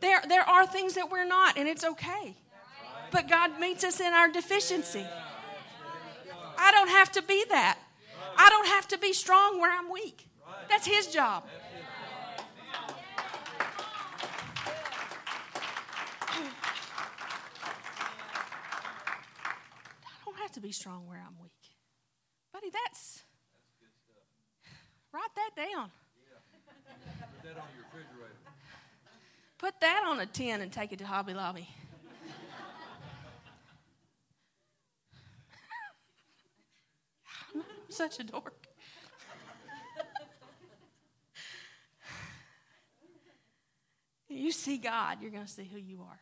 [0.00, 2.36] There, there are things that we're not, and it's okay.
[3.10, 5.06] But God meets us in our deficiency.
[6.58, 7.78] I don't have to be that.
[8.38, 10.28] I don't have to be strong where I'm weak.
[10.68, 11.44] That's His job.
[20.04, 21.52] I don't have to be strong where I'm weak.
[22.52, 23.22] Buddy, that's.
[25.12, 25.90] Write that down.
[27.08, 28.34] Put that on your refrigerator.
[29.58, 31.68] Put that on a tin and take it to Hobby Lobby.
[37.96, 38.66] such a dork.
[44.28, 46.20] you see God, you're going to see who you are.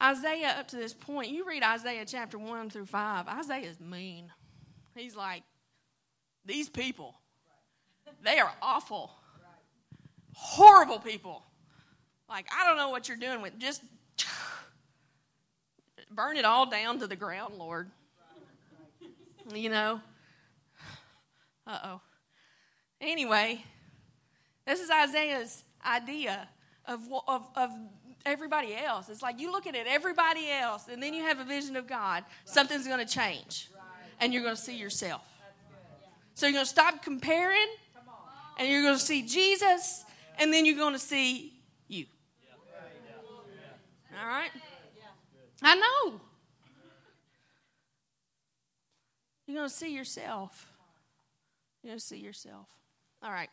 [0.00, 3.26] Isaiah, up to this point, you read Isaiah chapter 1 through 5.
[3.26, 4.30] Isaiah's mean.
[4.94, 5.42] He's like,
[6.44, 7.14] these people,
[8.22, 9.10] they are awful,
[10.32, 11.42] horrible people.
[12.28, 13.82] Like, I don't know what you're doing with, just
[16.10, 17.90] burn it all down to the ground, Lord.
[19.54, 20.00] You know?
[21.66, 22.00] Uh oh.
[23.00, 23.64] Anyway,
[24.66, 26.48] this is Isaiah's idea
[26.86, 27.70] of, of, of
[28.26, 29.08] everybody else.
[29.08, 32.24] It's like you look at everybody else, and then you have a vision of God.
[32.44, 33.70] Something's going to change,
[34.20, 35.22] and you're going to see yourself.
[36.34, 37.68] So you're going to stop comparing,
[38.58, 40.04] and you're going to see Jesus,
[40.38, 41.52] and then you're going to see
[41.86, 42.06] you.
[44.20, 44.50] All right?
[45.62, 46.20] I know.
[49.48, 50.70] You're going to see yourself.
[51.82, 52.68] You're going to see yourself.
[53.22, 53.48] All right.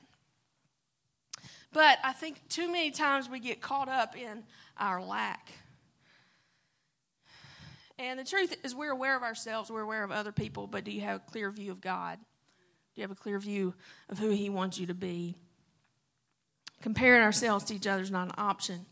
[1.72, 4.44] But I think too many times we get caught up in
[4.78, 5.54] our lack.
[7.98, 10.92] And the truth is, we're aware of ourselves, we're aware of other people, but do
[10.92, 12.18] you have a clear view of God?
[12.18, 13.74] Do you have a clear view
[14.10, 15.38] of who He wants you to be?
[16.82, 18.86] Comparing ourselves to each other is not an option.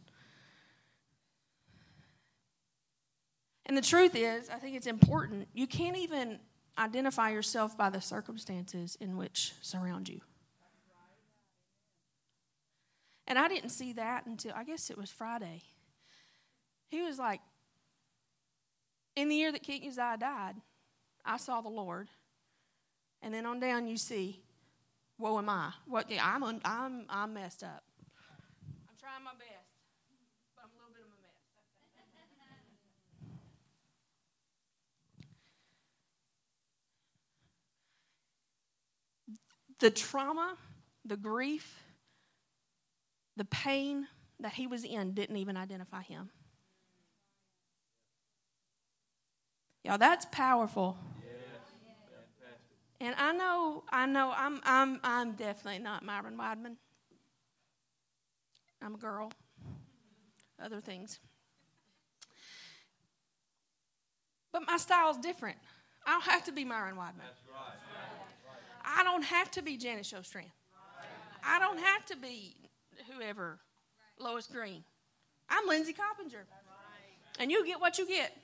[3.65, 5.49] And the truth is, I think it's important.
[5.53, 6.39] You can't even
[6.77, 10.21] identify yourself by the circumstances in which surround you.
[13.27, 15.61] And I didn't see that until I guess it was Friday.
[16.89, 17.39] He was like,
[19.15, 20.55] in the year that King Uzziah died,
[21.23, 22.09] I saw the Lord.
[23.21, 24.41] And then on down you see,
[25.17, 25.71] woe am I?
[25.85, 27.83] What I'm I'm I'm messed up.
[28.89, 29.71] I'm trying my best,
[30.55, 31.33] but I'm a little bit of a mess.
[39.83, 40.55] The trauma,
[41.03, 41.83] the grief,
[43.35, 44.07] the pain
[44.39, 46.29] that he was in didn't even identify him.
[49.83, 50.97] Y'all, that's powerful.
[53.01, 56.77] And I know, I know, I'm, I'm, I'm definitely not Myron Weidman.
[58.81, 59.33] I'm a girl.
[60.63, 61.19] Other things.
[64.53, 65.57] But my style's different.
[66.07, 67.27] I don't have to be Myron Weidman.
[68.83, 70.51] I don't have to be Janice Showstrand.
[71.45, 72.55] I don't have to be
[73.11, 73.59] whoever,
[74.19, 74.83] Lois Green.
[75.49, 76.45] I'm Lindsay Coppinger.
[77.39, 78.37] And you get what you get.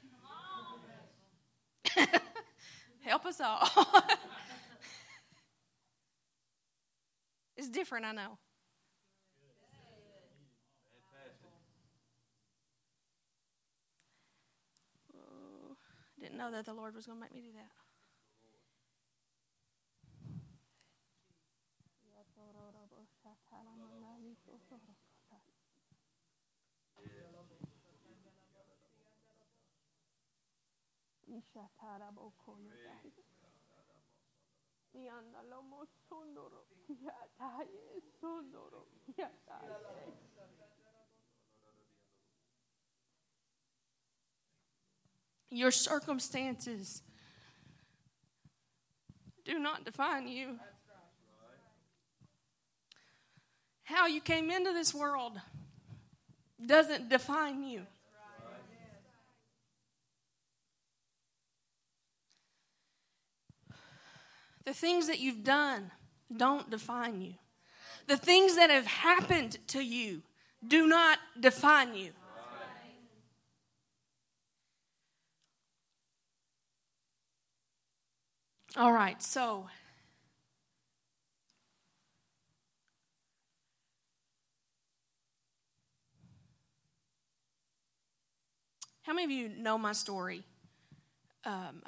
[3.01, 3.67] Help us all.
[7.57, 8.37] it's different, I know.
[16.19, 17.78] Didn't know that the Lord was going to make me do that.
[45.51, 47.01] Your circumstances
[49.45, 50.59] do not define you.
[53.83, 55.39] How you came into this world
[56.63, 57.87] doesn't define you.
[64.65, 65.91] The things that you've done
[66.35, 67.33] don't define you.
[68.07, 70.21] The things that have happened to you
[70.65, 72.11] do not define you.
[78.77, 79.67] All right, so
[89.09, 90.43] How many of you know my story?
[91.43, 91.81] Um,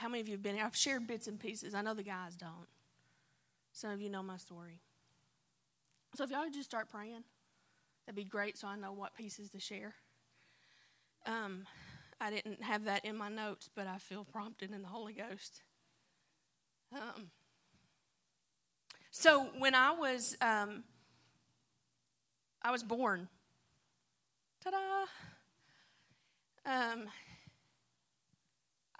[0.00, 0.64] how many of you have been here?
[0.64, 1.74] I've shared bits and pieces.
[1.74, 2.68] I know the guys don't.
[3.72, 4.80] Some of you know my story.
[6.14, 7.22] So if y'all would just start praying,
[8.06, 9.94] that'd be great so I know what pieces to share.
[11.26, 11.66] Um,
[12.18, 15.62] I didn't have that in my notes, but I feel prompted in the Holy Ghost.
[16.94, 17.30] Um,
[19.10, 20.82] so when I was um,
[22.62, 23.28] I was born,
[24.64, 25.04] ta-da!
[26.64, 27.04] Um,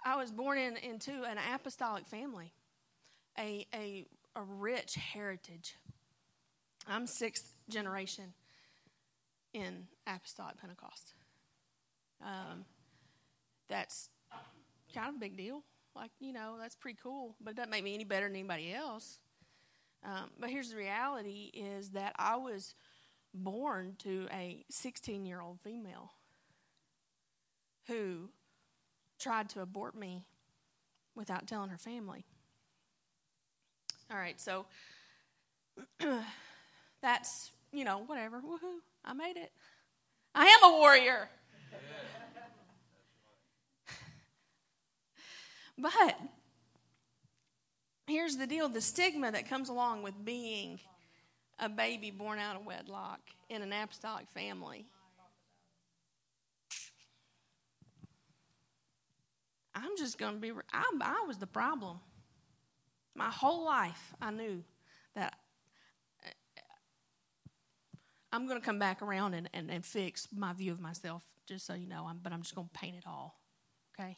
[0.03, 2.53] I was born in, into an apostolic family,
[3.37, 5.75] a, a, a rich heritage.
[6.87, 8.33] I'm sixth generation
[9.53, 11.13] in apostolic Pentecost.
[12.21, 12.65] Um,
[13.69, 14.09] that's
[14.93, 15.63] kind of a big deal.
[15.95, 18.73] Like, you know, that's pretty cool, but it doesn't make me any better than anybody
[18.73, 19.19] else.
[20.03, 22.73] Um, but here's the reality: is that I was
[23.33, 26.11] born to a 16 year old female
[27.87, 28.29] who
[29.21, 30.25] tried to abort me
[31.15, 32.25] without telling her family.
[34.09, 34.65] All right, so
[37.01, 38.41] that's, you know, whatever.
[38.41, 39.51] Woohoo, I made it.
[40.35, 41.29] I am a warrior.
[45.77, 46.19] but
[48.07, 50.79] here's the deal the stigma that comes along with being
[51.59, 53.19] a baby born out of wedlock
[53.49, 54.85] in an apostolic family.
[59.81, 61.99] I'm just going to be, I, I was the problem.
[63.15, 64.63] My whole life, I knew
[65.15, 65.33] that
[66.23, 66.29] uh,
[68.31, 71.65] I'm going to come back around and, and, and fix my view of myself, just
[71.65, 72.05] so you know.
[72.07, 73.41] I'm, but I'm just going to paint it all,
[73.93, 74.17] okay?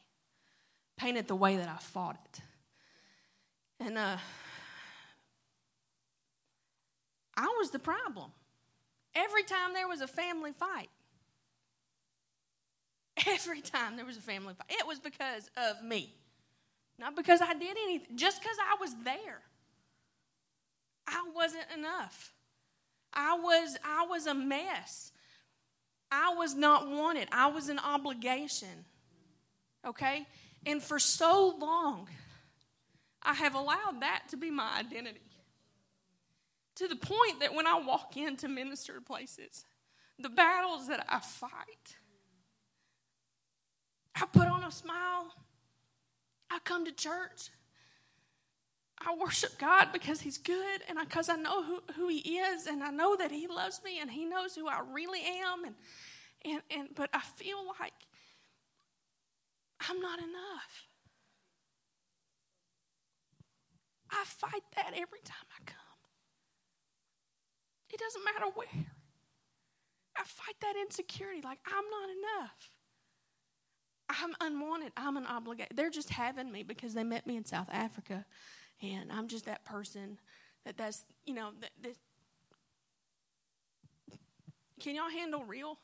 [0.97, 2.41] Paint it the way that I fought it.
[3.79, 4.17] And uh,
[7.35, 8.31] I was the problem.
[9.15, 10.89] Every time there was a family fight,
[13.27, 16.13] every time there was a family fight, it was because of me.
[16.99, 19.41] Not because I did anything, just because I was there.
[21.07, 22.33] I wasn't enough.
[23.13, 25.11] I was I was a mess.
[26.11, 27.27] I was not wanted.
[27.31, 28.85] I was an obligation.
[29.85, 30.27] Okay?
[30.65, 32.07] And for so long,
[33.21, 35.19] I have allowed that to be my identity.
[36.75, 39.65] To the point that when I walk into minister places,
[40.19, 41.97] the battles that I fight,
[44.15, 45.33] I put on a smile.
[46.49, 47.49] I come to church.
[49.05, 52.67] I worship God because He's good and because I, I, know who, who He is
[52.67, 55.65] and I know that He loves me and He knows who I really am.
[55.65, 55.75] And,
[56.45, 57.93] and, and, but I feel like
[59.89, 60.87] I'm not enough.
[64.11, 65.77] I fight that every time I come.
[67.91, 68.87] It doesn't matter where.
[70.15, 72.69] I fight that insecurity like I'm not enough.
[74.21, 74.91] I'm unwanted.
[74.97, 75.75] I'm an obligation.
[75.75, 78.25] They're just having me because they met me in South Africa,
[78.81, 80.19] and I'm just that person
[80.65, 81.95] that that's you know that, that
[84.79, 85.77] can y'all handle real?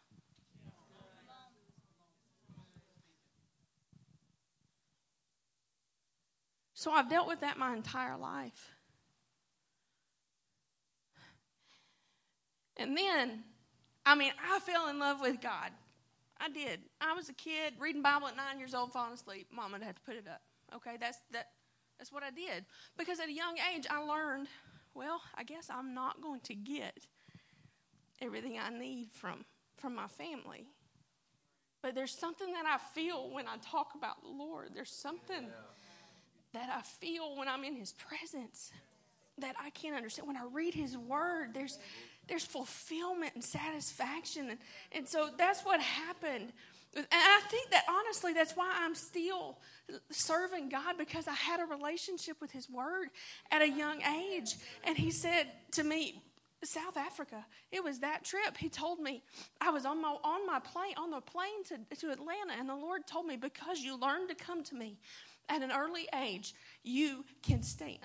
[6.73, 8.69] So I've dealt with that my entire life.
[12.77, 13.43] And then,
[14.05, 15.71] I mean, I fell in love with God.
[16.39, 16.81] I did.
[17.01, 19.47] I was a kid reading Bible at nine years old, falling asleep.
[19.51, 20.41] Mom would have to put it up.
[20.75, 21.47] Okay, that's that.
[21.97, 22.63] That's what I did
[22.97, 24.47] because at a young age I learned.
[24.93, 27.05] Well, I guess I'm not going to get
[28.21, 29.45] everything I need from
[29.77, 30.65] from my family.
[31.81, 34.71] But there's something that I feel when I talk about the Lord.
[34.73, 35.47] There's something
[36.53, 38.71] that I feel when I'm in His presence
[39.37, 40.27] that I can't understand.
[40.27, 41.79] When I read His Word, there's
[42.29, 44.51] there's fulfillment and satisfaction.
[44.51, 44.59] And,
[44.91, 46.53] and so that's what happened.
[46.95, 49.59] And I think that honestly, that's why I'm still
[50.09, 53.09] serving God because I had a relationship with His Word
[53.51, 54.55] at a young age.
[54.83, 56.21] And He said to me,
[56.63, 57.45] South Africa.
[57.71, 58.57] It was that trip.
[58.57, 59.23] He told me
[59.61, 62.75] I was on my on my plane on the plane to, to Atlanta, and the
[62.75, 64.97] Lord told me because you learned to come to me
[65.47, 66.53] at an early age,
[66.83, 67.97] you can stand.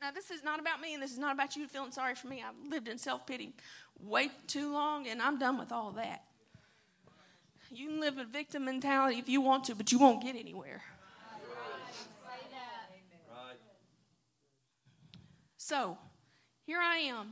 [0.00, 2.28] Now, this is not about me, and this is not about you feeling sorry for
[2.28, 2.42] me.
[2.46, 3.52] I've lived in self pity
[3.98, 6.24] way too long, and I'm done with all that.
[7.70, 10.82] You can live a victim mentality if you want to, but you won't get anywhere.
[15.56, 15.98] So,
[16.66, 17.28] here I am,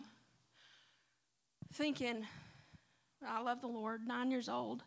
[1.75, 2.25] thinking,
[3.27, 4.85] I love the Lord, nine years old.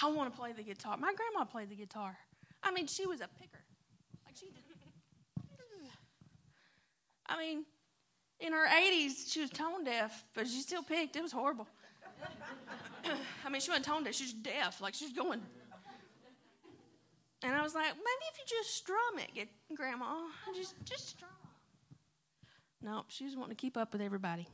[0.00, 0.96] I want to play the guitar.
[0.96, 2.16] My grandma played the guitar.
[2.62, 3.64] I mean, she was a picker.
[4.24, 4.67] Like she did.
[7.28, 7.64] I mean,
[8.40, 11.16] in her 80s, she was tone deaf, but she still picked.
[11.16, 11.66] It was horrible.
[13.44, 14.80] I mean, she wasn't tone deaf, she was deaf.
[14.80, 15.40] Like, she was going.
[17.42, 20.06] And I was like, maybe if you just strum it, get Grandma.
[20.56, 21.30] Just, just strum.
[22.82, 24.48] Nope, she was wanting to keep up with everybody.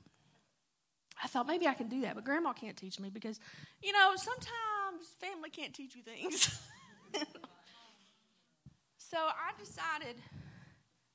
[1.22, 3.38] I thought maybe I can do that, but Grandma can't teach me because,
[3.82, 6.60] you know, sometimes family can't teach you things.
[8.98, 10.16] so I decided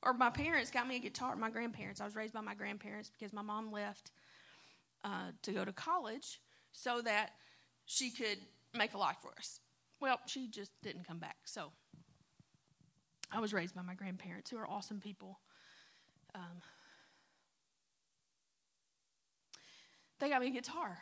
[0.02, 1.36] or my parents got me a guitar.
[1.36, 2.00] My grandparents.
[2.00, 4.10] I was raised by my grandparents because my mom left
[5.04, 6.40] uh, to go to college
[6.72, 7.30] so that
[7.86, 8.38] she could
[8.74, 9.60] make a life for us.
[10.00, 11.36] Well, she just didn't come back.
[11.44, 11.72] So
[13.30, 15.38] I was raised by my grandparents, who are awesome people.
[16.34, 16.62] Um,
[20.18, 20.98] they got me a guitar,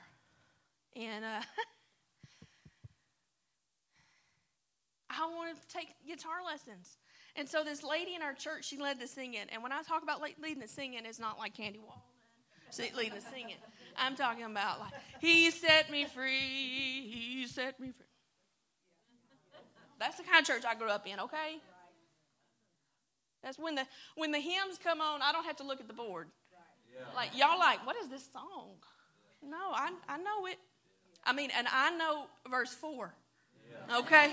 [0.96, 1.40] and uh,
[5.10, 6.98] I want to take guitar lessons.
[7.36, 9.46] And so this lady in our church, she led the singing.
[9.52, 12.02] And when I talk about leading the singing, it's not like Candy Wall
[12.96, 13.56] leading the singing.
[13.96, 18.04] I'm talking about like, He set me free, He set me free.
[19.98, 21.58] That's the kind of church I grew up in, okay?
[23.42, 25.94] That's when the when the hymns come on, I don't have to look at the
[25.94, 26.28] board.
[27.14, 28.74] Like y'all like, what is this song?
[29.42, 30.58] No, I I know it.
[31.24, 33.14] I mean, and I know verse four.
[33.94, 34.32] Okay?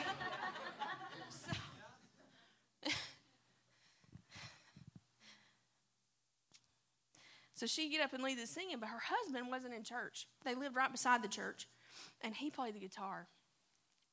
[7.55, 10.27] So she'd get up and lead the singing, but her husband wasn't in church.
[10.43, 11.67] They lived right beside the church,
[12.21, 13.27] and he played the guitar.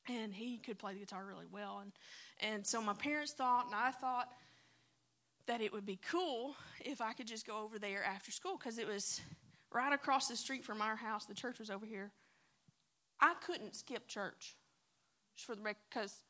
[0.09, 1.81] And he could play the guitar really well.
[1.83, 1.93] And,
[2.41, 4.29] and so my parents thought, and I thought,
[5.47, 8.79] that it would be cool if I could just go over there after school because
[8.79, 9.21] it was
[9.73, 11.25] right across the street from our house.
[11.25, 12.13] The church was over here.
[13.21, 14.57] I couldn't skip church
[15.37, 16.23] for the record because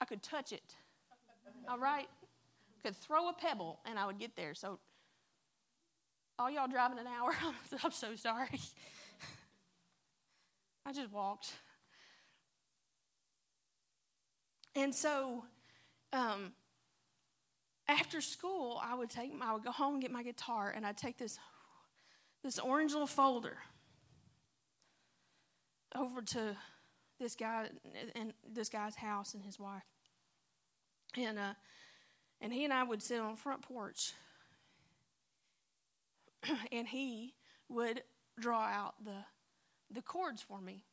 [0.00, 0.74] I could touch it.
[1.68, 2.08] All right,
[2.82, 4.54] could throw a pebble and I would get there.
[4.54, 4.78] So
[6.38, 7.34] all y'all driving an hour,
[7.84, 8.60] I'm so sorry.
[10.86, 11.52] I just walked.
[14.76, 15.44] And so,
[16.12, 16.52] um,
[17.86, 20.96] after school, I would take, I would go home and get my guitar, and I'd
[20.96, 21.38] take this,
[22.42, 23.58] this orange little folder
[25.94, 26.56] over to
[27.20, 27.68] this guy
[28.16, 29.84] and this guy's house and his wife,
[31.16, 31.54] and uh,
[32.40, 34.12] and he and I would sit on the front porch,
[36.72, 37.34] and he
[37.68, 38.02] would
[38.38, 39.24] draw out the
[39.90, 40.84] the chords for me.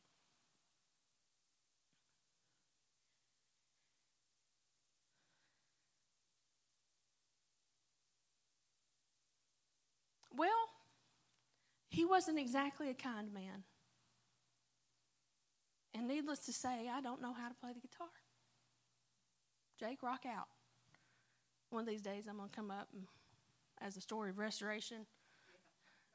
[10.34, 10.48] Well,
[11.90, 13.64] he wasn't exactly a kind man.
[15.94, 18.08] And needless to say, I don't know how to play the guitar.
[19.78, 20.46] Jake, rock out.
[21.70, 23.04] One of these days, I'm going to come up and,
[23.80, 25.06] as a story of restoration.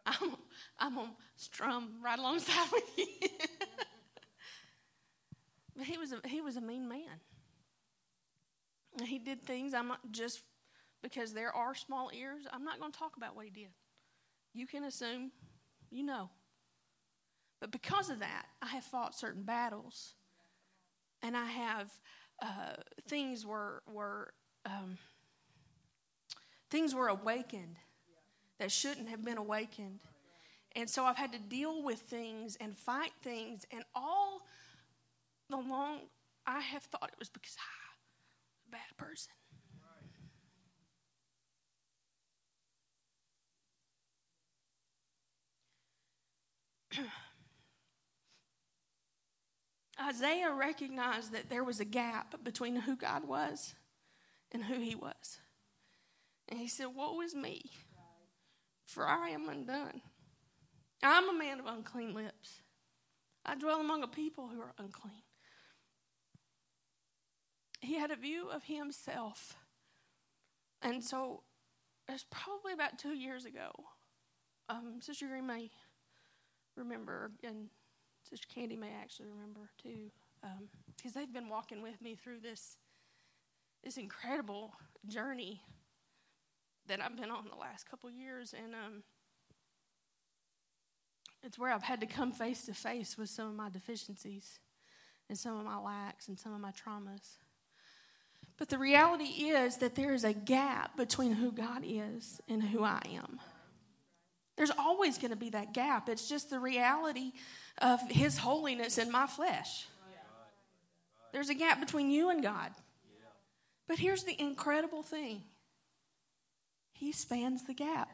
[0.08, 0.36] I'm,
[0.80, 3.06] I'm going to strum right alongside with you.
[5.76, 7.22] but he was, a, he was a mean man.
[9.04, 10.42] He did things, I'm not just
[11.04, 13.70] because there are small ears, I'm not going to talk about what he did.
[14.54, 15.32] You can assume
[15.92, 16.30] you know.
[17.60, 20.14] But because of that, I have fought certain battles.
[21.24, 21.92] And I have
[22.42, 22.76] uh,
[23.08, 24.34] things were were
[24.66, 25.00] um,
[26.70, 27.78] things were awakened
[28.60, 30.00] that shouldn't have been awakened.
[30.76, 34.42] And so I've had to deal with things and fight things, and all
[35.50, 36.02] the long
[36.46, 37.64] I have thought it was because ah,
[38.66, 39.34] I'm a bad person.
[50.00, 53.74] Isaiah recognized that there was a gap between who God was
[54.52, 55.40] and who he was.
[56.50, 57.72] And he said, Woe is me,
[58.88, 60.02] for I am undone.
[61.04, 62.64] I'm a man of unclean lips.
[63.46, 65.22] I dwell among a people who are unclean.
[67.82, 69.56] He had a view of himself.
[70.82, 71.44] And so
[72.08, 73.72] it was probably about two years ago.
[74.70, 75.70] Um, Sister Green may
[76.76, 77.68] remember, and
[78.28, 80.12] Sister Candy may actually remember too,
[80.96, 82.78] because um, they've been walking with me through this
[83.84, 84.74] this incredible
[85.08, 85.62] journey
[86.88, 89.04] that I've been on the last couple years, and um,
[91.44, 94.60] it's where I've had to come face to face with some of my deficiencies
[95.30, 97.38] and some of my lacks and some of my traumas.
[98.58, 102.84] But the reality is that there is a gap between who God is and who
[102.84, 103.40] I am.
[104.56, 106.10] There's always going to be that gap.
[106.10, 107.34] It's just the reality
[107.78, 109.88] of His holiness in my flesh.
[111.32, 112.72] There's a gap between you and God.
[113.88, 115.44] But here's the incredible thing
[116.98, 118.12] He spans the gap.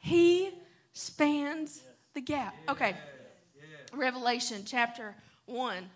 [0.00, 0.50] He
[0.92, 1.82] spans
[2.14, 2.54] the gap.
[2.68, 2.94] Okay.
[3.92, 5.14] Revelation chapter
[5.46, 5.90] 1.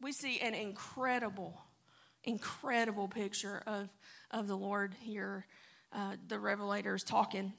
[0.00, 1.60] we see an incredible,
[2.24, 3.88] incredible picture of,
[4.30, 5.46] of the Lord here
[5.94, 7.52] uh, the revelator is talking,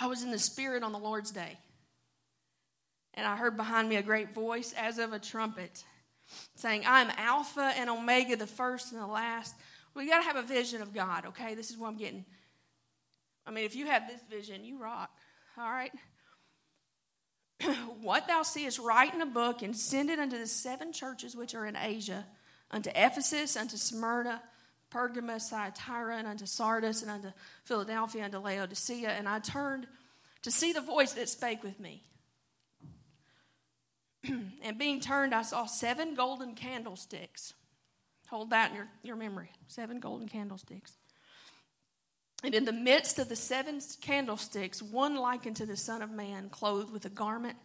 [0.00, 1.58] I was in the Spirit on the Lord's day.
[3.14, 5.84] And I heard behind me a great voice as of a trumpet
[6.54, 9.54] saying, I am Alpha and Omega, the first and the last.
[9.94, 11.54] We got to have a vision of God, okay?
[11.54, 12.24] This is what I'm getting.
[13.46, 15.10] I mean, if you have this vision, you rock,
[15.58, 15.92] all right?
[18.00, 21.54] what thou seest, write in a book and send it unto the seven churches which
[21.54, 22.26] are in Asia,
[22.70, 24.42] unto Ephesus, unto Smyrna,
[24.90, 27.32] Pergamos, Thyatira, and unto Sardis, and unto
[27.64, 29.10] Philadelphia, unto Laodicea.
[29.10, 29.86] And I turned
[30.42, 32.02] to see the voice that spake with me.
[34.62, 37.54] and being turned, I saw seven golden candlesticks.
[38.30, 40.96] Hold that in your, your memory seven golden candlesticks.
[42.42, 46.48] And in the midst of the seven candlesticks, one likened to the Son of Man,
[46.48, 47.56] clothed with a garment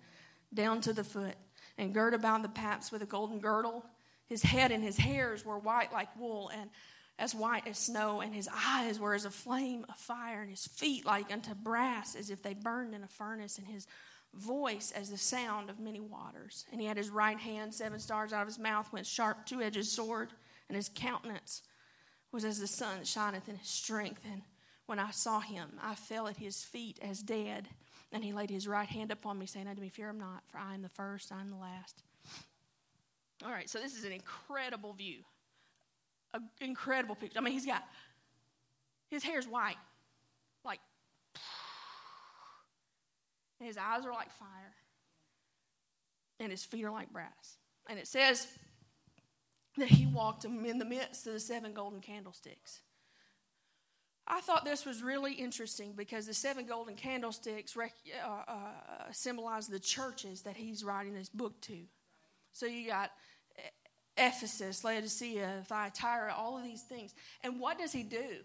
[0.54, 1.36] down to the foot,
[1.78, 3.86] and girt about the paps with a golden girdle.
[4.26, 6.70] His head and his hairs were white like wool, and
[7.18, 10.66] as white as snow, and his eyes were as a flame of fire, and his
[10.66, 13.88] feet like unto brass, as if they burned in a furnace, and his
[14.34, 16.66] voice as the sound of many waters.
[16.72, 19.62] And he had his right hand, seven stars out of his mouth went sharp two
[19.62, 20.34] edged sword,
[20.70, 21.62] and his countenance
[22.32, 24.24] was as the sun that shineth in his strength.
[24.30, 24.42] And
[24.86, 27.70] when I saw him, I fell at his feet as dead.
[28.12, 30.58] And he laid his right hand upon me, saying unto me, Fear him not, for
[30.58, 32.04] I am the first, I am the last.
[33.44, 35.20] All right, so this is an incredible view.
[36.34, 37.38] An incredible picture.
[37.38, 37.84] I mean, he's got
[39.10, 39.78] his hair's white,
[40.64, 40.80] like,
[43.60, 44.74] and his eyes are like fire,
[46.40, 47.58] and his feet are like brass.
[47.90, 48.48] And it says
[49.78, 52.82] that he walked in the midst of the seven golden candlesticks.
[54.28, 57.94] I thought this was really interesting because the seven golden candlesticks rec-
[58.26, 61.78] uh, uh, symbolize the churches that he's writing this book to.
[62.52, 63.12] So you got
[64.18, 67.14] Ephesus, Laodicea, Thyatira, all of these things.
[67.44, 68.44] And what does he do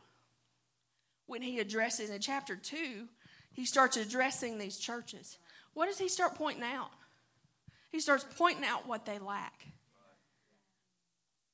[1.27, 3.07] when he addresses in chapter 2?
[3.53, 5.39] He starts addressing these churches.
[5.75, 6.91] What does he start pointing out?
[7.91, 9.67] He starts pointing out what they lack.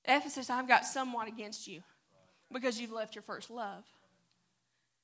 [0.06, 1.82] Ephesus, I've got somewhat against you
[2.52, 3.84] because you've left your first love.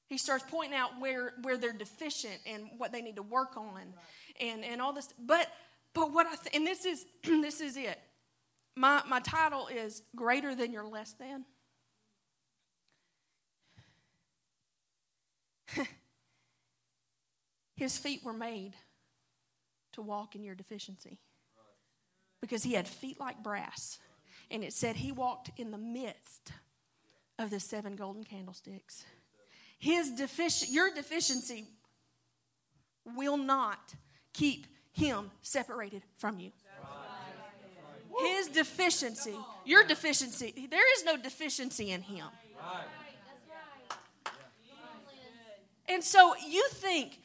[0.06, 3.94] He starts pointing out where, where they're deficient and what they need to work on
[4.40, 5.08] and, and all this.
[5.18, 5.48] But
[5.94, 8.00] but what I th- and this is this is it.
[8.76, 11.44] My my title is greater than your less than.
[17.76, 18.72] His feet were made
[19.92, 21.18] to walk in your deficiency
[22.40, 23.98] because he had feet like brass.
[24.50, 26.52] And it said he walked in the midst
[27.38, 29.04] of the seven golden candlesticks
[29.82, 31.66] his defici- your deficiency
[33.04, 33.96] will not
[34.32, 36.52] keep him separated from you.
[38.20, 39.34] His deficiency,
[39.64, 42.26] your deficiency, there is no deficiency in him.
[45.88, 47.18] And so you think,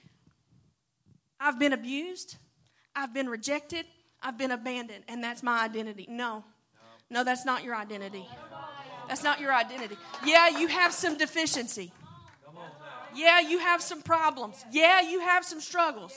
[1.39, 2.37] I've been abused,
[2.95, 3.85] I've been rejected,
[4.23, 6.07] I've been abandoned, and that's my identity.
[6.09, 6.43] No,
[7.09, 8.27] no, that's not your identity.
[9.07, 9.97] That's not your identity.
[10.25, 11.91] Yeah, you have some deficiency.
[13.15, 14.63] Yeah, you have some problems.
[14.71, 16.13] Yeah, you have some struggles.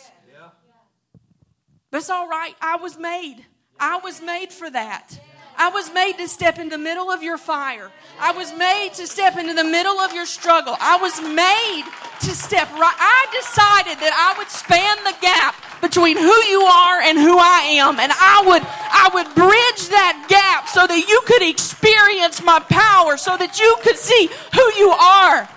[1.91, 2.55] That's all right.
[2.61, 3.45] I was made.
[3.79, 5.19] I was made for that.
[5.57, 7.91] I was made to step in the middle of your fire.
[8.19, 10.77] I was made to step into the middle of your struggle.
[10.81, 11.85] I was made
[12.21, 12.97] to step right.
[12.97, 17.77] I decided that I would span the gap between who you are and who I
[17.81, 22.61] am, and I would I would bridge that gap so that you could experience my
[22.61, 25.49] power, so that you could see who you are.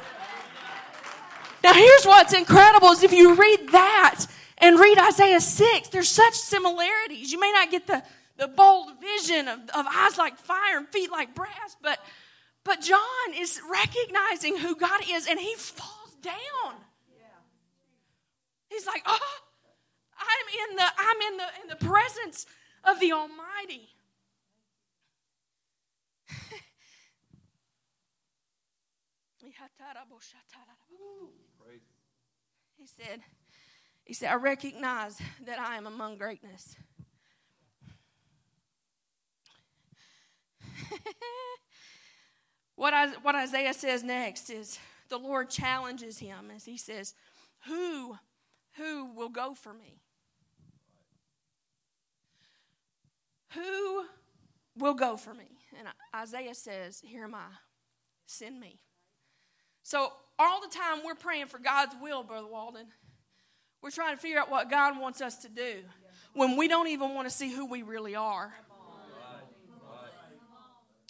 [1.63, 4.25] Now, here's what's incredible is if you read that
[4.57, 7.31] and read Isaiah 6, there's such similarities.
[7.31, 8.03] You may not get the,
[8.37, 11.99] the bold vision of, of eyes like fire and feet like brass, but,
[12.65, 16.75] but John is recognizing who God is and he falls down.
[18.69, 19.39] He's like, oh,
[20.17, 22.47] I'm in the, I'm in the, in the presence
[22.83, 23.92] of the Almighty.
[32.77, 33.21] He said,
[34.03, 36.75] he said, I recognize that I am among greatness.
[42.75, 44.79] what, I, what Isaiah says next is
[45.09, 47.13] the Lord challenges him as he says,
[47.67, 48.17] Who,
[48.73, 50.01] who will go for me?
[53.53, 54.05] Who
[54.75, 55.52] will go for me?
[55.77, 57.47] And Isaiah says, Here am I,
[58.25, 58.79] send me.
[59.83, 62.87] So all the time we're praying for God's will, Brother Walden.
[63.81, 65.83] We're trying to figure out what God wants us to do
[66.33, 68.53] when we don't even want to see who we really are.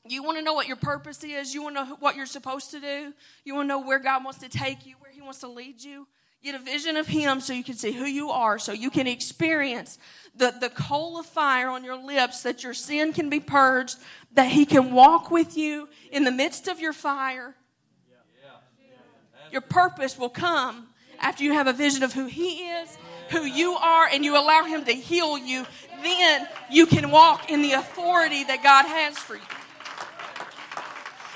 [0.06, 1.54] You want to know what your purpose is?
[1.54, 3.14] You want to know what you're supposed to do?
[3.46, 5.82] You want to know where God wants to take you, where He wants to lead
[5.82, 6.08] you?
[6.44, 9.08] Get a vision of Him so you can see who you are, so you can
[9.08, 9.98] experience
[10.36, 13.98] the, the coal of fire on your lips, that your sin can be purged,
[14.34, 17.56] that He can walk with you in the midst of your fire,
[19.54, 20.88] your purpose will come
[21.20, 22.98] after you have a vision of who He is,
[23.30, 25.66] who you are, and you allow Him to heal you.
[26.02, 29.42] Then you can walk in the authority that God has for you.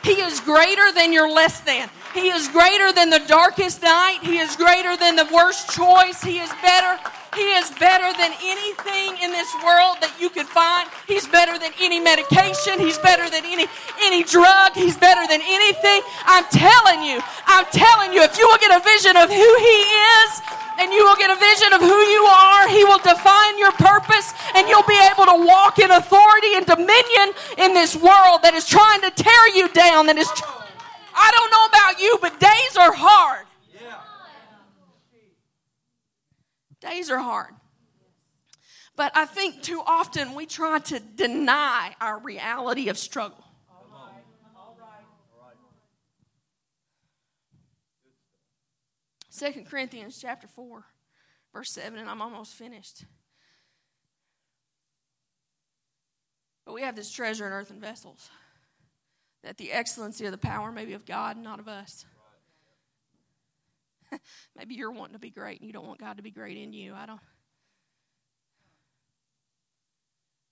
[0.03, 1.89] He is greater than your less than.
[2.18, 4.20] He is greater than the darkest night.
[4.24, 6.24] He is greater than the worst choice.
[6.24, 6.97] He is better.
[7.36, 10.89] He is better than anything in this world that you could find.
[11.05, 12.82] He's better than any medication.
[12.82, 13.70] He's better than any
[14.01, 14.74] any drug.
[14.74, 16.01] He's better than anything.
[16.26, 17.22] I'm telling you.
[17.45, 18.26] I'm telling you.
[18.26, 19.78] If you will get a vision of who He
[20.18, 20.32] is,
[20.82, 22.65] and you will get a vision of who you are.
[22.70, 27.38] He will define your purpose, and you'll be able to walk in authority and dominion
[27.61, 30.05] in this world that is trying to tear you down.
[30.05, 30.57] That is, tr-
[31.18, 33.47] I don't know about you, but days are hard.
[36.80, 37.53] Days are hard.
[38.95, 43.43] But I think too often we try to deny our reality of struggle.
[49.30, 50.84] Second Corinthians chapter 4,
[51.53, 53.05] verse 7, and I'm almost finished.
[56.65, 58.32] But we have this treasure in earthen vessels,
[59.44, 62.06] that the excellency of the power may be of God, not of us.
[64.58, 66.74] Maybe you're wanting to be great and you don't want God to be great in
[66.74, 66.94] you.
[66.94, 67.20] I don't.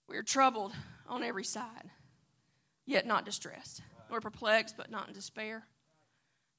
[0.08, 0.74] We're troubled
[1.08, 1.90] on every side,
[2.86, 3.82] yet not distressed.
[4.10, 5.66] We're perplexed, but not in despair.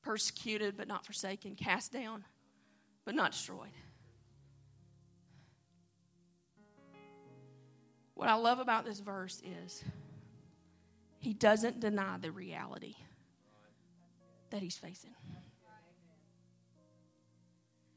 [0.02, 1.54] Persecuted, but not forsaken.
[1.54, 2.24] Cast down,
[3.04, 3.70] but not destroyed.
[8.14, 9.84] What I love about this verse is
[11.18, 12.94] he doesn't deny the reality
[14.50, 15.14] that he's facing.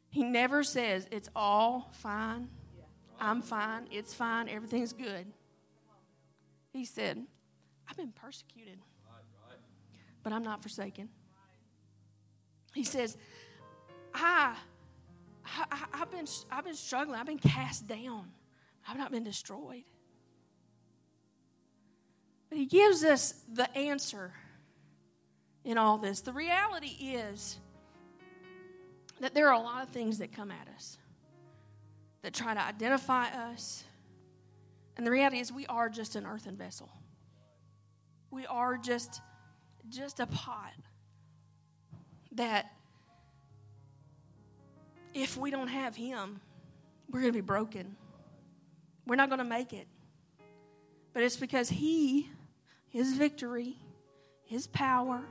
[0.09, 2.49] He never says, It's all fine.
[3.19, 3.87] I'm fine.
[3.91, 4.49] It's fine.
[4.49, 5.27] Everything's good.
[6.71, 7.21] He said,
[7.89, 8.79] I've been persecuted,
[10.23, 11.09] but I'm not forsaken.
[12.73, 13.17] He says,
[14.13, 14.55] I,
[15.45, 17.19] I, I've, been, I've been struggling.
[17.19, 18.27] I've been cast down.
[18.87, 19.83] I've not been destroyed.
[22.49, 24.33] But he gives us the answer
[25.63, 26.21] in all this.
[26.21, 27.59] The reality is
[29.19, 30.97] that there are a lot of things that come at us
[32.21, 33.83] that try to identify us.
[34.97, 36.89] And the reality is we are just an earthen vessel.
[38.31, 39.21] We are just
[39.89, 40.73] just a pot
[42.33, 42.71] that
[45.13, 46.39] if we don't have him,
[47.09, 47.95] we're going to be broken.
[49.07, 49.87] We're not going to make it.
[51.13, 52.29] But it's because he,
[52.89, 53.77] his victory,
[54.43, 55.21] his power,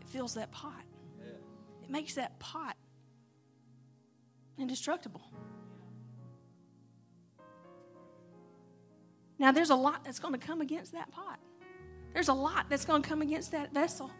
[0.00, 0.82] it fills that pot.
[1.82, 2.76] It makes that pot
[4.58, 5.22] indestructible.
[9.38, 11.38] Now, there's a lot that's going to come against that pot.
[12.12, 14.10] There's a lot that's going to come against that vessel.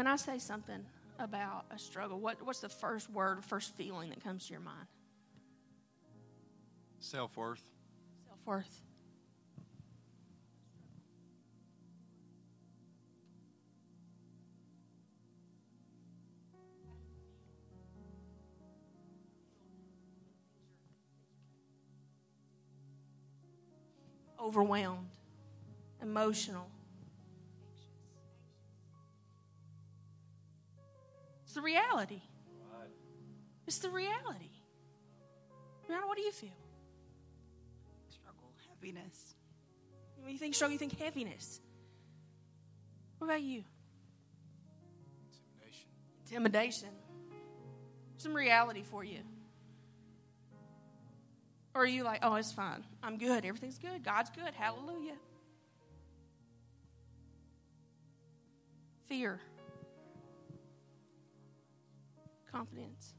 [0.00, 0.82] When I say something
[1.18, 4.86] about a struggle, what, what's the first word, first feeling that comes to your mind?
[7.00, 7.60] Self worth.
[8.26, 8.80] Self worth.
[24.40, 25.10] Overwhelmed,
[26.00, 26.70] emotional.
[31.50, 32.22] It's the reality.
[33.66, 34.52] It's the reality.
[35.88, 36.50] Now, what do you feel?
[38.08, 39.34] struggle, heaviness.
[40.22, 41.60] When you think struggle, you think heaviness.
[43.18, 43.64] What about you?
[45.26, 45.88] Intimidation.
[46.24, 46.88] Intimidation.
[48.18, 49.18] Some reality for you.
[51.74, 52.84] Or are you like, oh, it's fine.
[53.02, 53.44] I'm good.
[53.44, 54.04] Everything's good.
[54.04, 54.54] God's good.
[54.54, 55.16] Hallelujah.
[59.08, 59.40] Fear.
[62.50, 63.14] Confidence.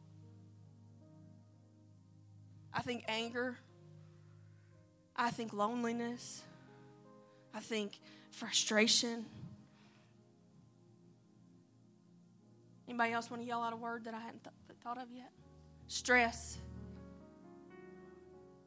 [2.74, 3.58] I think anger.
[5.16, 6.44] I think loneliness.
[7.54, 8.00] I think
[8.32, 9.26] frustration.
[12.88, 15.32] Anybody else want to yell out a word that I hadn't th- thought of yet?
[15.88, 16.58] Stress,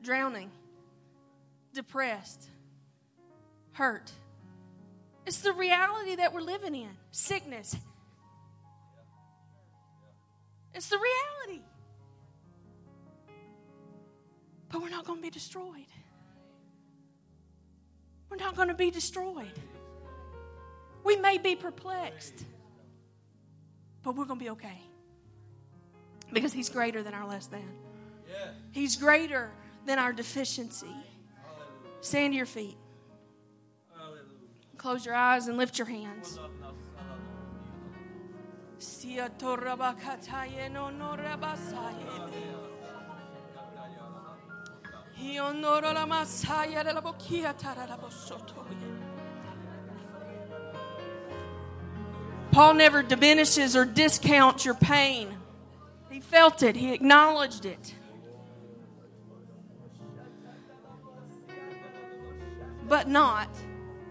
[0.03, 0.51] drowning,
[1.73, 2.49] depressed,
[3.73, 4.13] hurt.
[5.27, 6.91] It's the reality that we're living in.
[7.11, 7.77] Sickness.
[10.75, 11.63] It's the reality.
[14.71, 15.87] But we're not going to be destroyed.
[18.29, 19.53] We're not going to be destroyed.
[21.05, 22.45] We may be perplexed,
[24.03, 24.81] but we're going to be okay.
[26.33, 27.63] Because He's greater than our less than.
[28.73, 29.51] He's greater
[29.87, 30.97] than our deficiency.
[32.01, 32.77] Stand to your feet.
[34.77, 36.39] Close your eyes and lift your hands.
[38.79, 42.55] Sia torabakataye no norabasaye.
[52.53, 55.37] Paul never diminishes or discounts your pain.
[56.11, 57.95] He felt it, he acknowledged it.
[62.89, 63.49] But not.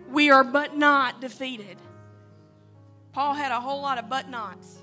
[0.09, 1.77] We are but not defeated.
[3.13, 4.79] Paul had a whole lot of but nots.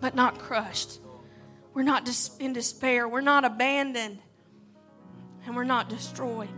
[0.00, 1.00] But not crushed.
[1.72, 2.08] We're not
[2.40, 3.08] in despair.
[3.08, 4.18] We're not abandoned.
[5.46, 6.48] And we're not destroyed.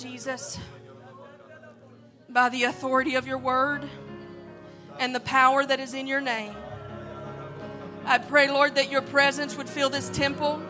[0.00, 0.58] Jesus,
[2.28, 3.88] by the authority of your word
[4.98, 6.54] and the power that is in your name,
[8.04, 10.62] I pray, Lord, that your presence would fill this temple.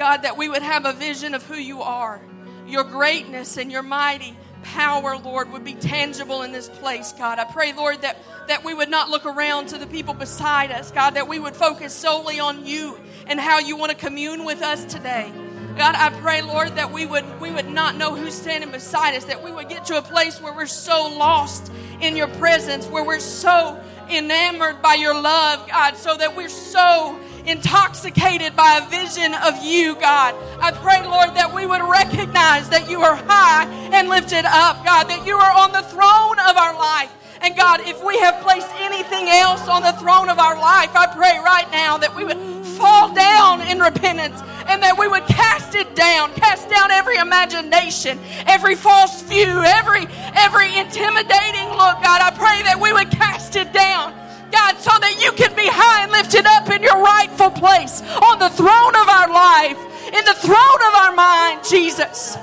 [0.00, 2.22] God, that we would have a vision of who you are,
[2.66, 7.38] your greatness and your mighty power, Lord, would be tangible in this place, God.
[7.38, 8.16] I pray, Lord, that,
[8.48, 11.54] that we would not look around to the people beside us, God, that we would
[11.54, 15.30] focus solely on you and how you want to commune with us today.
[15.76, 19.26] God, I pray, Lord, that we would we would not know who's standing beside us,
[19.26, 21.70] that we would get to a place where we're so lost
[22.00, 23.78] in your presence, where we're so
[24.08, 27.20] enamored by your love, God, so that we're so
[27.50, 30.34] intoxicated by a vision of you, God.
[30.60, 35.04] I pray, Lord, that we would recognize that you are high and lifted up, God,
[35.04, 37.12] that you are on the throne of our life.
[37.42, 41.06] And God, if we have placed anything else on the throne of our life, I
[41.06, 42.38] pray right now that we would
[42.76, 48.20] fall down in repentance and that we would cast it down, cast down every imagination,
[48.46, 52.20] every false view, every every intimidating look, God.
[52.20, 54.14] I pray that we would cast it down.
[54.50, 58.38] God, so that you can be high and lifted up in your rightful place on
[58.38, 59.78] the throne of our life,
[60.10, 62.36] in the throne of our mind, Jesus.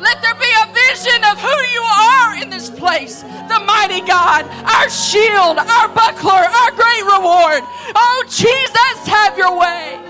[0.00, 3.20] Let there be a vision of who you are in this place.
[3.22, 7.62] The mighty God, our shield, our buckler, our great reward.
[7.94, 10.00] Oh, Jesus, have your way.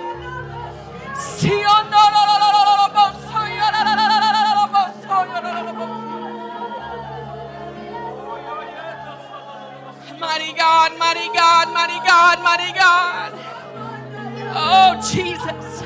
[10.21, 13.33] Mighty God, mighty God, mighty God, mighty God.
[14.55, 15.83] Oh, Jesus.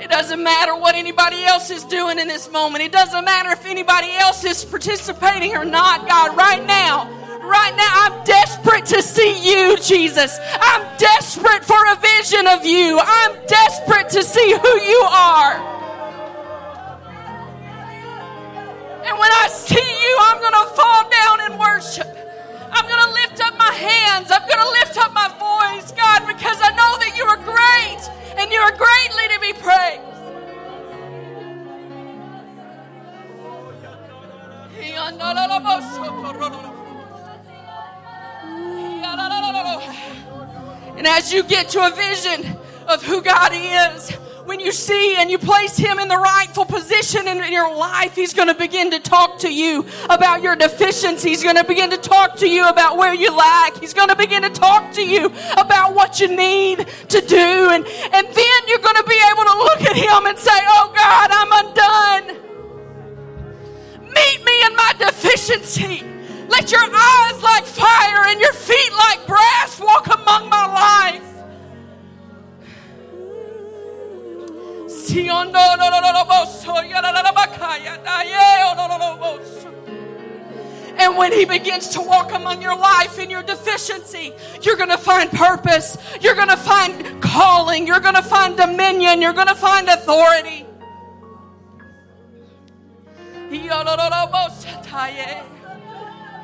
[0.00, 2.82] It doesn't matter what anybody else is doing in this moment.
[2.82, 6.34] It doesn't matter if anybody else is participating or not, God.
[6.34, 7.10] Right now,
[7.42, 10.38] right now, I'm desperate to see you, Jesus.
[10.58, 12.98] I'm desperate for a vision of you.
[13.02, 15.56] I'm desperate to see who you are.
[19.04, 22.27] And when I see you, I'm going to fall down and worship.
[22.78, 24.30] I'm going to lift up my hands.
[24.30, 28.02] I'm going to lift up my voice, God, because I know that you are great
[28.38, 30.08] and you are greatly to be praised.
[40.96, 42.56] And as you get to a vision
[42.86, 44.16] of who God is,
[44.48, 48.32] when you see and you place him in the rightful position in, your life, he's
[48.32, 51.22] going to begin to talk to you about your deficiencies.
[51.22, 53.76] He's going to begin to talk to you about where you lack.
[53.76, 55.26] He's going to begin to talk to you
[55.58, 57.36] about what you need to do.
[57.36, 60.92] And, and then you're going to be able to look at him and say, Oh
[60.96, 62.42] God, I'm undone.
[64.00, 66.02] Meet me in my deficiency.
[66.48, 71.27] Let your eyes like fire and your feet like brass walk among my life.
[80.98, 84.32] And when he begins to walk among your life in your deficiency,
[84.62, 85.96] you're going to find purpose.
[86.20, 87.86] You're going to find calling.
[87.86, 89.22] You're going to find dominion.
[89.22, 90.66] You're going to find authority.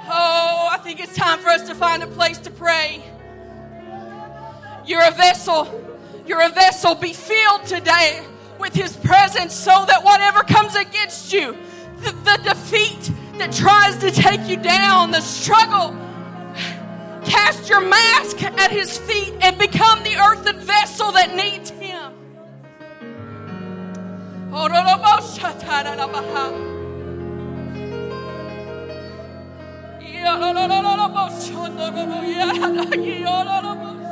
[0.07, 3.03] Oh, I think it's time for us to find a place to pray.
[4.87, 5.69] You're a vessel.
[6.27, 6.95] You're a vessel.
[6.95, 8.25] Be filled today
[8.65, 11.55] with His presence so that whatever comes against you,
[11.99, 15.95] the, the defeat that tries to take you down, the struggle,
[17.27, 22.15] cast your mask at His feet and become the earthen vessel that needs Him.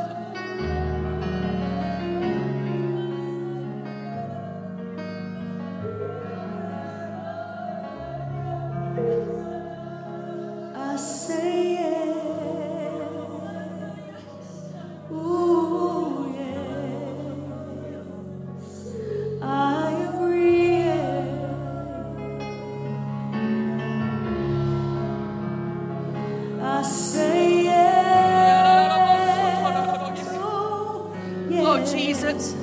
[31.65, 32.55] Oh, Jesus,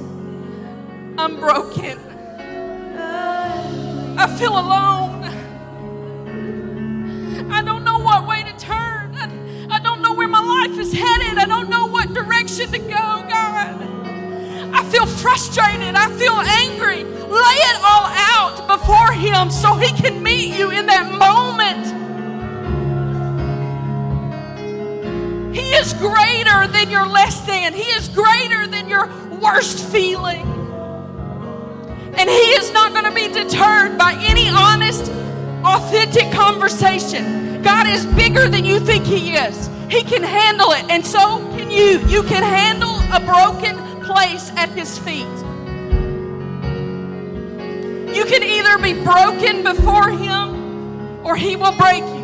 [1.17, 1.97] I'm broken.
[4.17, 4.88] I feel alone.
[36.09, 37.61] Authentic conversation.
[37.61, 39.69] God is bigger than you think He is.
[39.89, 41.99] He can handle it, and so can you.
[42.07, 45.27] You can handle a broken place at His feet.
[48.15, 52.18] You can either be broken before Him or He will break you.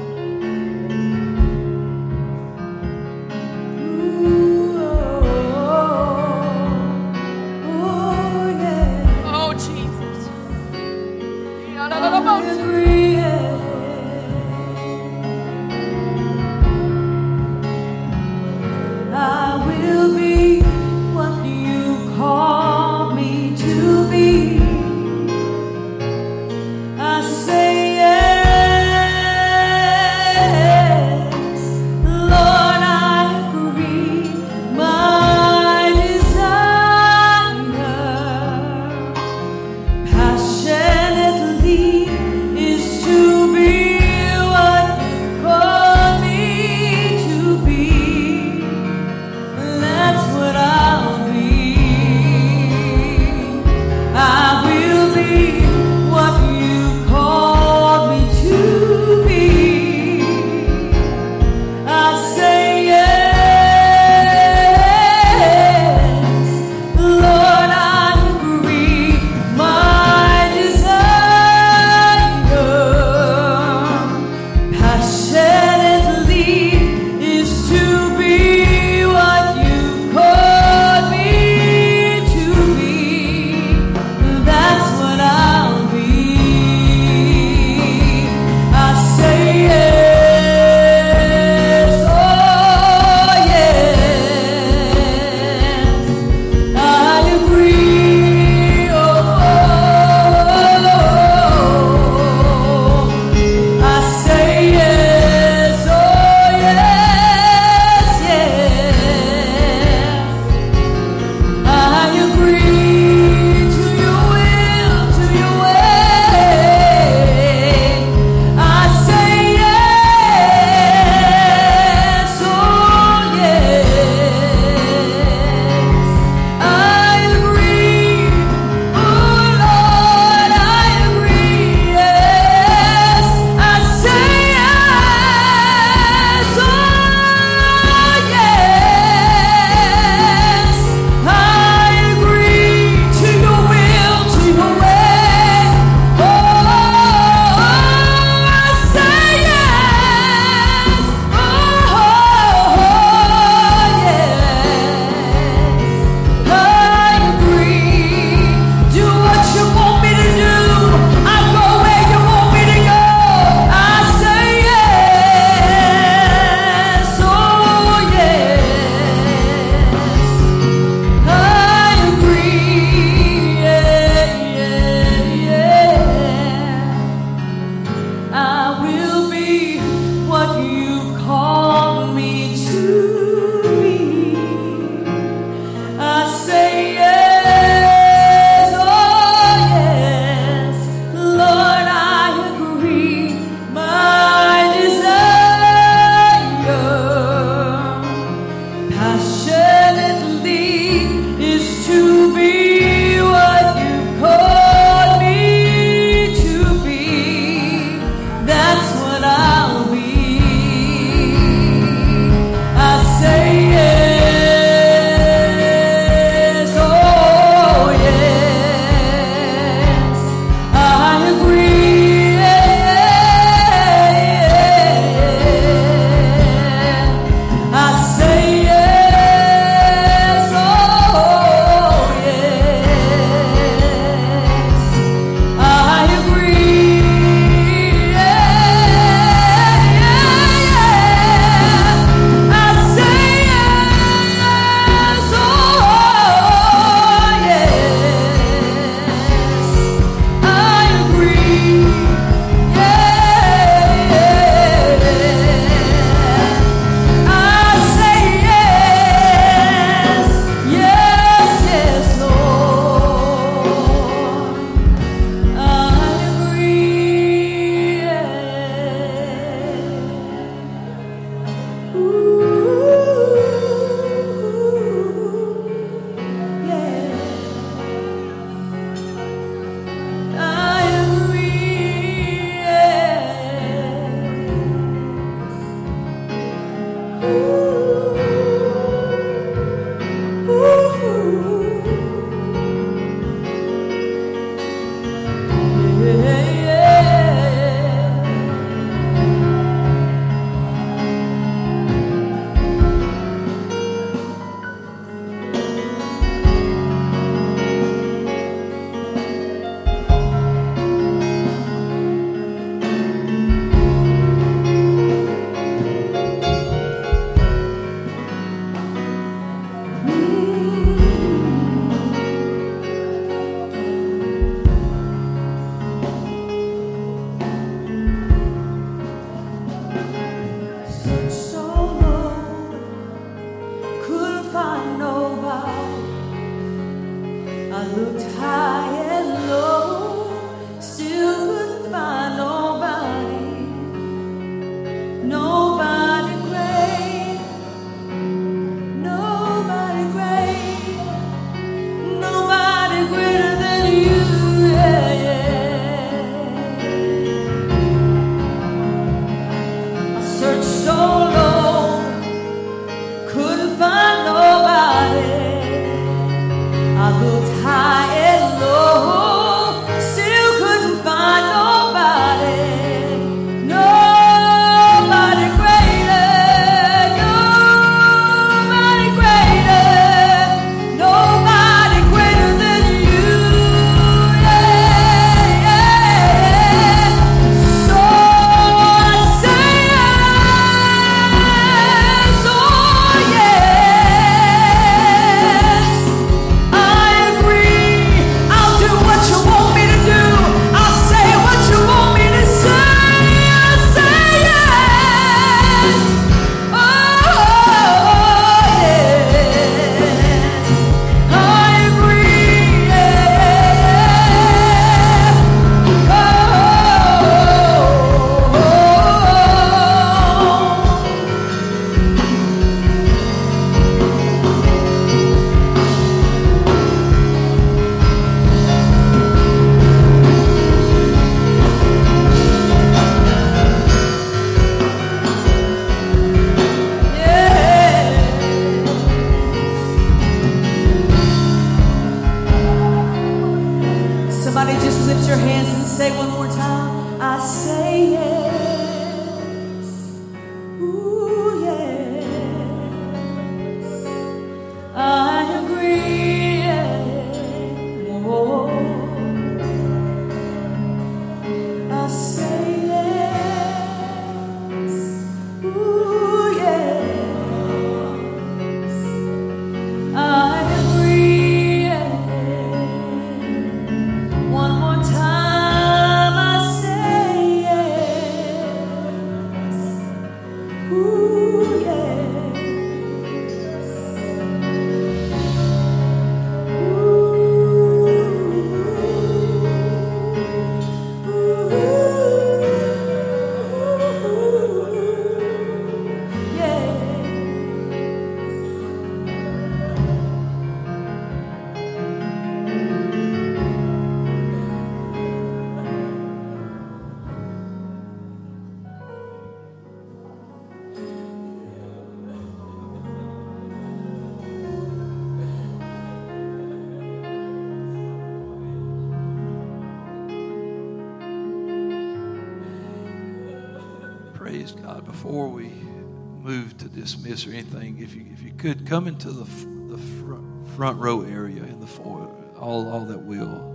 [530.85, 532.29] Front, row area in the foyer,
[532.59, 533.73] all all that will.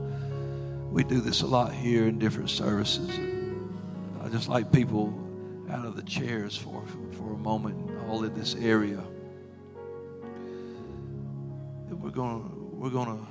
[0.92, 3.10] We do this a lot here in different services.
[4.22, 5.12] I just like people
[5.68, 9.02] out of the chairs for for a moment, all in this area.
[11.88, 13.26] And we're gonna we're gonna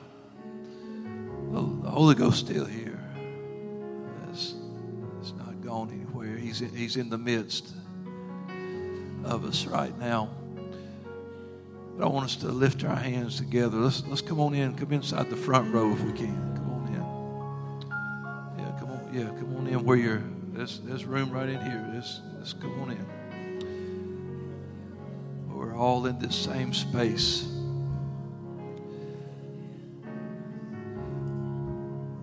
[1.82, 3.00] the Holy Ghost still here.
[4.30, 4.56] It's,
[5.22, 6.36] it's not gone anywhere.
[6.36, 7.74] He's in, he's in the midst
[9.24, 10.32] of us right now.
[12.00, 13.76] But I want us to lift our hands together.
[13.76, 14.74] Let's let's come on in.
[14.74, 16.56] Come inside the front row if we can.
[16.56, 18.64] Come on in.
[18.64, 19.10] Yeah, come on.
[19.14, 20.24] Yeah, come on in where you're.
[20.54, 21.92] There's there's room right in here.
[21.94, 23.06] Let's let's come on in.
[25.54, 27.46] We're all in this same space.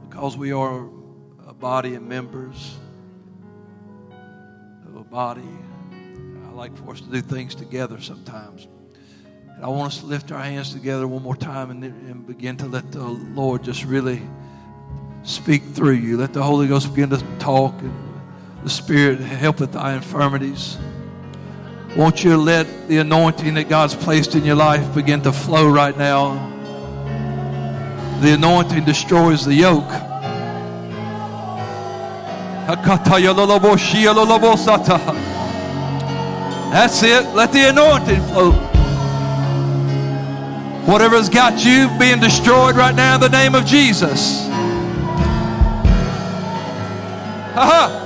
[0.08, 0.88] Because we are
[1.46, 2.78] a body and members
[4.88, 5.50] of a body.
[6.46, 8.68] I like for us to do things together sometimes.
[9.62, 12.66] I want us to lift our hands together one more time and, and begin to
[12.66, 14.20] let the Lord just really
[15.22, 16.18] speak through you.
[16.18, 17.94] Let the Holy Ghost begin to talk and
[18.62, 20.76] the Spirit helpeth thy infirmities.
[21.96, 25.96] Won't you let the anointing that God's placed in your life begin to flow right
[25.96, 26.34] now?
[28.20, 29.88] The anointing destroys the yoke.
[36.72, 37.34] That's it.
[37.34, 38.75] Let the anointing flow.
[40.86, 44.46] Whatever's got you being destroyed right now in the name of Jesus.
[47.54, 48.02] Ha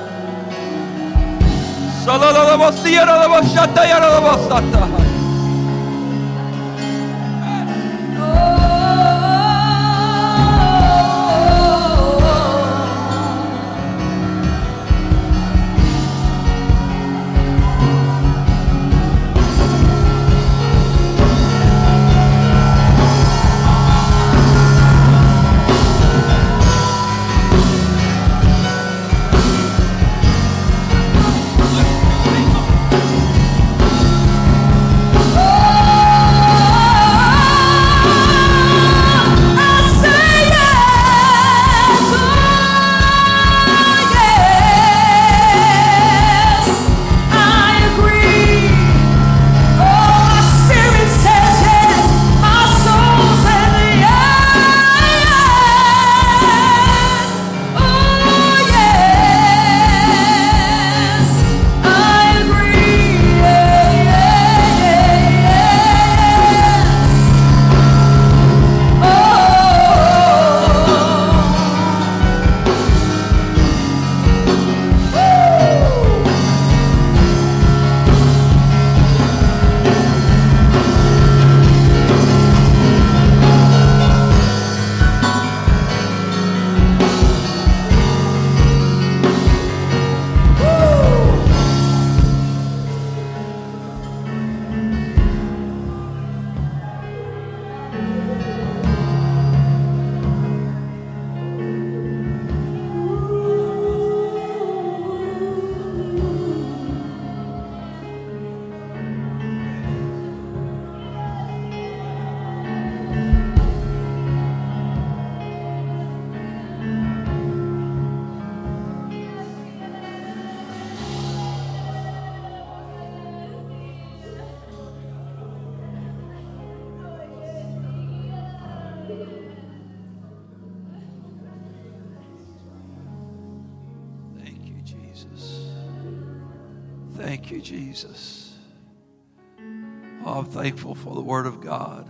[141.15, 142.09] the Word of God.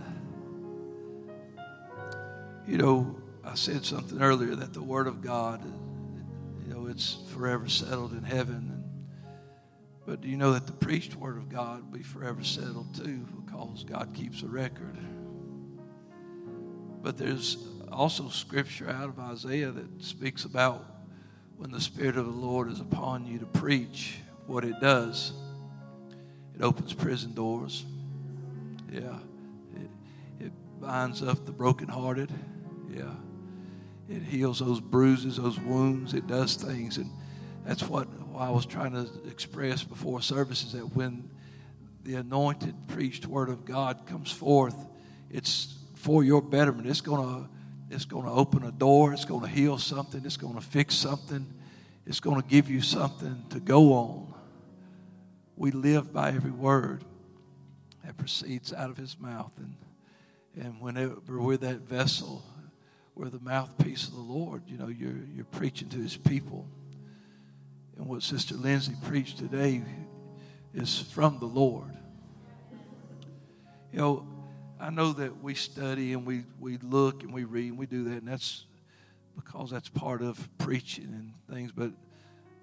[2.67, 5.63] You know, I said something earlier that the Word of God,
[6.65, 8.83] you know, it's forever settled in heaven.
[10.05, 13.27] But do you know that the preached Word of God will be forever settled too
[13.43, 14.97] because God keeps a record?
[17.01, 17.57] But there's
[17.91, 20.85] also scripture out of Isaiah that speaks about
[21.57, 24.17] when the Spirit of the Lord is upon you to preach,
[24.47, 25.33] what it does.
[26.55, 27.85] It opens prison doors.
[28.91, 29.17] Yeah.
[29.75, 30.51] It, it
[30.81, 32.31] binds up the brokenhearted.
[32.93, 33.13] Yeah.
[34.09, 36.13] It heals those bruises, those wounds.
[36.13, 36.97] It does things.
[36.97, 37.09] And
[37.65, 38.07] that's what
[38.37, 41.29] I was trying to express before services that when
[42.03, 44.75] the anointed preached word of God comes forth,
[45.29, 46.87] it's for your betterment.
[46.87, 47.49] It's going to
[47.89, 49.11] it's going to open a door.
[49.11, 50.21] It's going to heal something.
[50.25, 51.45] It's going to fix something.
[52.05, 54.33] It's going to give you something to go on.
[55.57, 57.03] we live by every word
[58.03, 59.53] that proceeds out of his mouth.
[59.57, 59.75] And,
[60.55, 62.43] and whenever we're that vessel,
[63.15, 64.63] we're the mouthpiece of the Lord.
[64.67, 66.67] You know, you're, you're preaching to his people.
[67.97, 69.83] And what Sister Lindsay preached today
[70.73, 71.91] is from the Lord.
[73.91, 74.27] You know,
[74.79, 78.05] I know that we study and we, we look and we read and we do
[78.05, 78.65] that, and that's
[79.35, 81.71] because that's part of preaching and things.
[81.71, 81.91] But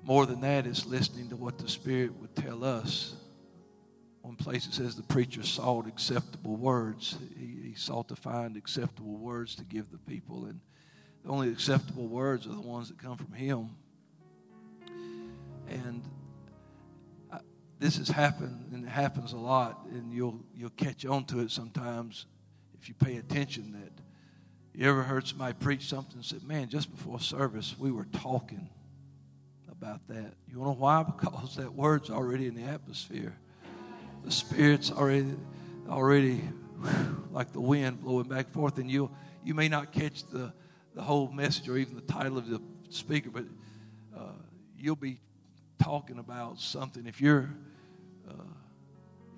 [0.02, 3.14] more than that is listening to what the Spirit would tell us.
[4.28, 7.16] One place it says the preacher sought acceptable words.
[7.34, 10.44] He, he sought to find acceptable words to give the people.
[10.44, 10.60] And
[11.24, 13.70] the only acceptable words are the ones that come from Him.
[15.70, 16.02] And
[17.32, 17.38] I,
[17.78, 21.50] this has happened, and it happens a lot, and you'll, you'll catch on to it
[21.50, 22.26] sometimes
[22.78, 23.92] if you pay attention that
[24.78, 28.68] you ever heard somebody preach something and said, Man, just before service, we were talking
[29.72, 30.34] about that.
[30.46, 31.02] You want to know why?
[31.16, 33.34] Because that word's already in the atmosphere.
[34.28, 35.34] The Spirit's already,
[35.88, 36.34] already
[36.82, 39.10] whew, like the wind blowing back and forth, and you
[39.42, 40.52] you may not catch the,
[40.94, 42.60] the whole message or even the title of the
[42.90, 43.44] speaker, but
[44.14, 44.32] uh,
[44.78, 45.18] you'll be
[45.82, 47.06] talking about something.
[47.06, 47.48] If you're
[48.28, 48.34] uh,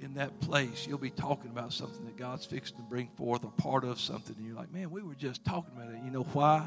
[0.01, 3.53] in that place, you'll be talking about something that God's fixing to bring forth or
[3.53, 6.01] part of something, and you're like, man, we were just talking about it.
[6.05, 6.67] You know why?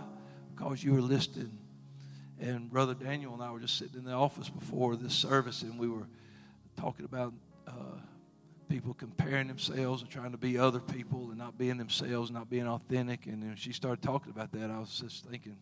[0.55, 1.57] Because you were listening.
[2.39, 5.77] And Brother Daniel and I were just sitting in the office before this service, and
[5.77, 6.07] we were
[6.77, 7.33] talking about
[7.67, 7.99] uh,
[8.73, 12.67] people comparing themselves and trying to be other people and not being themselves, not being
[12.67, 13.27] authentic.
[13.27, 15.57] And when she started talking about that, I was just thinking,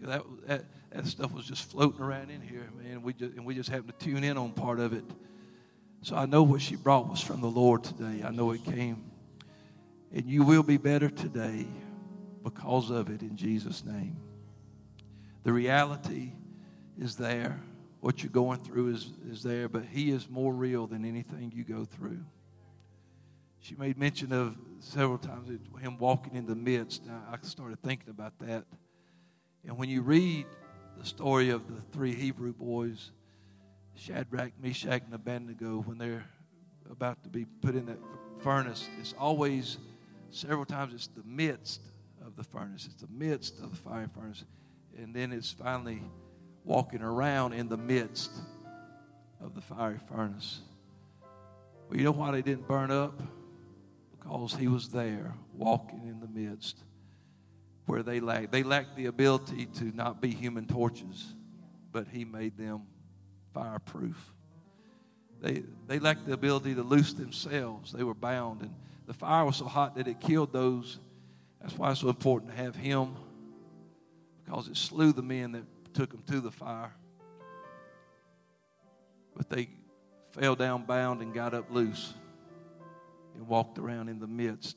[0.00, 3.02] you know, that, that, that stuff was just floating around in here, man.
[3.02, 5.04] We just, and we just happened to tune in on part of it.
[6.02, 8.24] So I know what she brought was from the Lord today.
[8.26, 9.08] I know it came.
[10.12, 11.68] And you will be better today
[12.42, 14.16] because of it in Jesus' name.
[15.44, 16.32] The reality
[16.98, 17.60] is there.
[18.00, 21.64] What you're going through is, is there, but He is more real than anything you
[21.64, 22.24] go through.
[23.60, 25.50] She made mention of several times
[25.80, 27.06] Him walking in the midst.
[27.06, 28.64] Now, I started thinking about that.
[29.66, 30.46] And when you read
[30.96, 33.10] the story of the three Hebrew boys,
[33.94, 36.24] Shadrach, Meshach, and Abednego, when they're
[36.90, 37.98] about to be put in that
[38.38, 39.76] furnace, it's always,
[40.30, 41.82] several times, it's the midst
[42.24, 42.88] of the furnace.
[42.90, 44.44] It's the midst of the fire furnace.
[44.96, 46.00] And then it's finally
[46.64, 48.30] walking around in the midst
[49.42, 50.60] of the fiery furnace.
[51.88, 53.20] Well, you know why they didn't burn up?
[54.10, 56.76] Because he was there, walking in the midst
[57.86, 58.52] where they lacked.
[58.52, 61.34] They lacked the ability to not be human torches,
[61.90, 62.82] but he made them
[63.52, 64.32] fireproof.
[65.40, 67.92] They, they lacked the ability to loose themselves.
[67.92, 68.60] They were bound.
[68.60, 68.74] And
[69.06, 71.00] the fire was so hot that it killed those.
[71.60, 73.16] That's why it's so important to have him,
[74.44, 75.64] because it slew the men that
[75.94, 76.92] took them to the fire.
[79.36, 79.68] But they
[80.30, 82.14] fell down bound and got up loose
[83.34, 84.76] and walked around in the midst.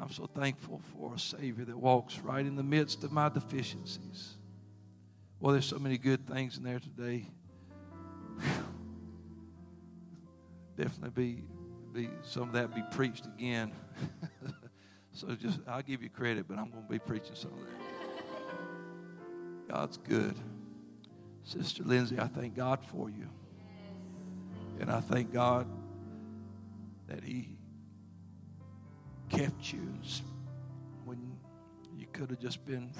[0.00, 4.36] I'm so thankful for a Savior that walks right in the midst of my deficiencies.
[5.40, 7.26] Well, there's so many good things in there today.
[10.76, 11.42] Definitely
[11.92, 13.72] be, be some of that be preached again.
[15.12, 17.81] so just I'll give you credit, but I'm going to be preaching some of that.
[19.72, 20.34] God's good.
[21.44, 23.26] Sister Lindsay, I thank God for you.
[24.78, 25.66] And I thank God
[27.08, 27.56] that He
[29.30, 29.80] kept you
[31.06, 31.38] when
[31.96, 32.90] you could have just been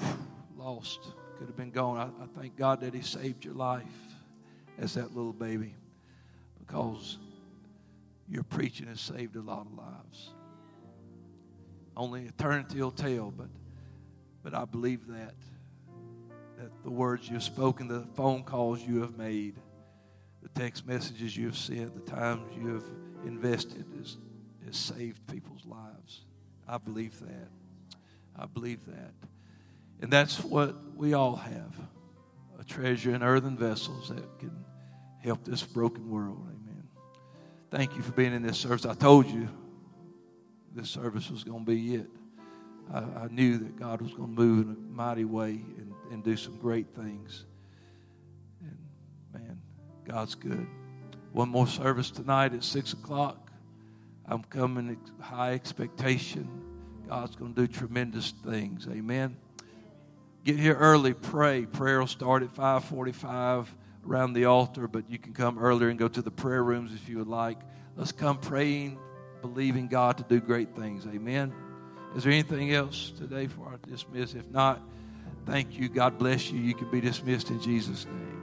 [0.57, 1.01] lost,
[1.36, 1.99] could have been gone.
[1.99, 3.85] I, I thank God that He saved your life
[4.78, 5.74] as that little baby
[6.59, 7.19] because
[8.31, 10.31] your preaching has saved a lot of lives.
[11.94, 13.49] Only eternity will tell, but
[14.43, 15.35] but I believe that
[16.62, 19.56] that the words you've spoken, the phone calls you have made,
[20.43, 22.84] the text messages you have sent, the times you have
[23.26, 24.16] invested is
[24.64, 26.20] has saved people's lives.
[26.68, 27.48] I believe that.
[28.36, 29.12] I believe that.
[30.01, 31.74] And that's what we all have
[32.60, 34.64] a treasure in earthen vessels that can
[35.18, 36.47] help this broken world.
[36.47, 36.84] Amen.
[37.72, 38.86] Thank you for being in this service.
[38.86, 39.48] I told you
[40.72, 42.09] this service was going to be it.
[42.93, 46.23] I, I knew that God was going to move in a mighty way and, and
[46.23, 47.44] do some great things.
[48.60, 48.78] And
[49.32, 49.60] man,
[50.06, 50.66] God's good.
[51.32, 53.51] One more service tonight at 6 o'clock.
[54.27, 56.48] I'm coming high expectation.
[57.09, 58.86] God's going to do tremendous things.
[58.90, 59.36] Amen.
[60.44, 61.66] Get here early, pray.
[61.66, 63.66] Prayer will start at 5:45
[64.06, 67.09] around the altar, but you can come earlier and go to the prayer rooms if
[67.09, 67.59] you would like.
[67.97, 68.98] Let's come praying,
[69.40, 71.06] believing God to do great things.
[71.06, 71.52] Amen.
[72.14, 74.34] Is there anything else today before I dismiss?
[74.34, 74.80] If not,
[75.47, 75.89] thank you.
[75.89, 76.60] God bless you.
[76.60, 78.41] You can be dismissed in Jesus' name.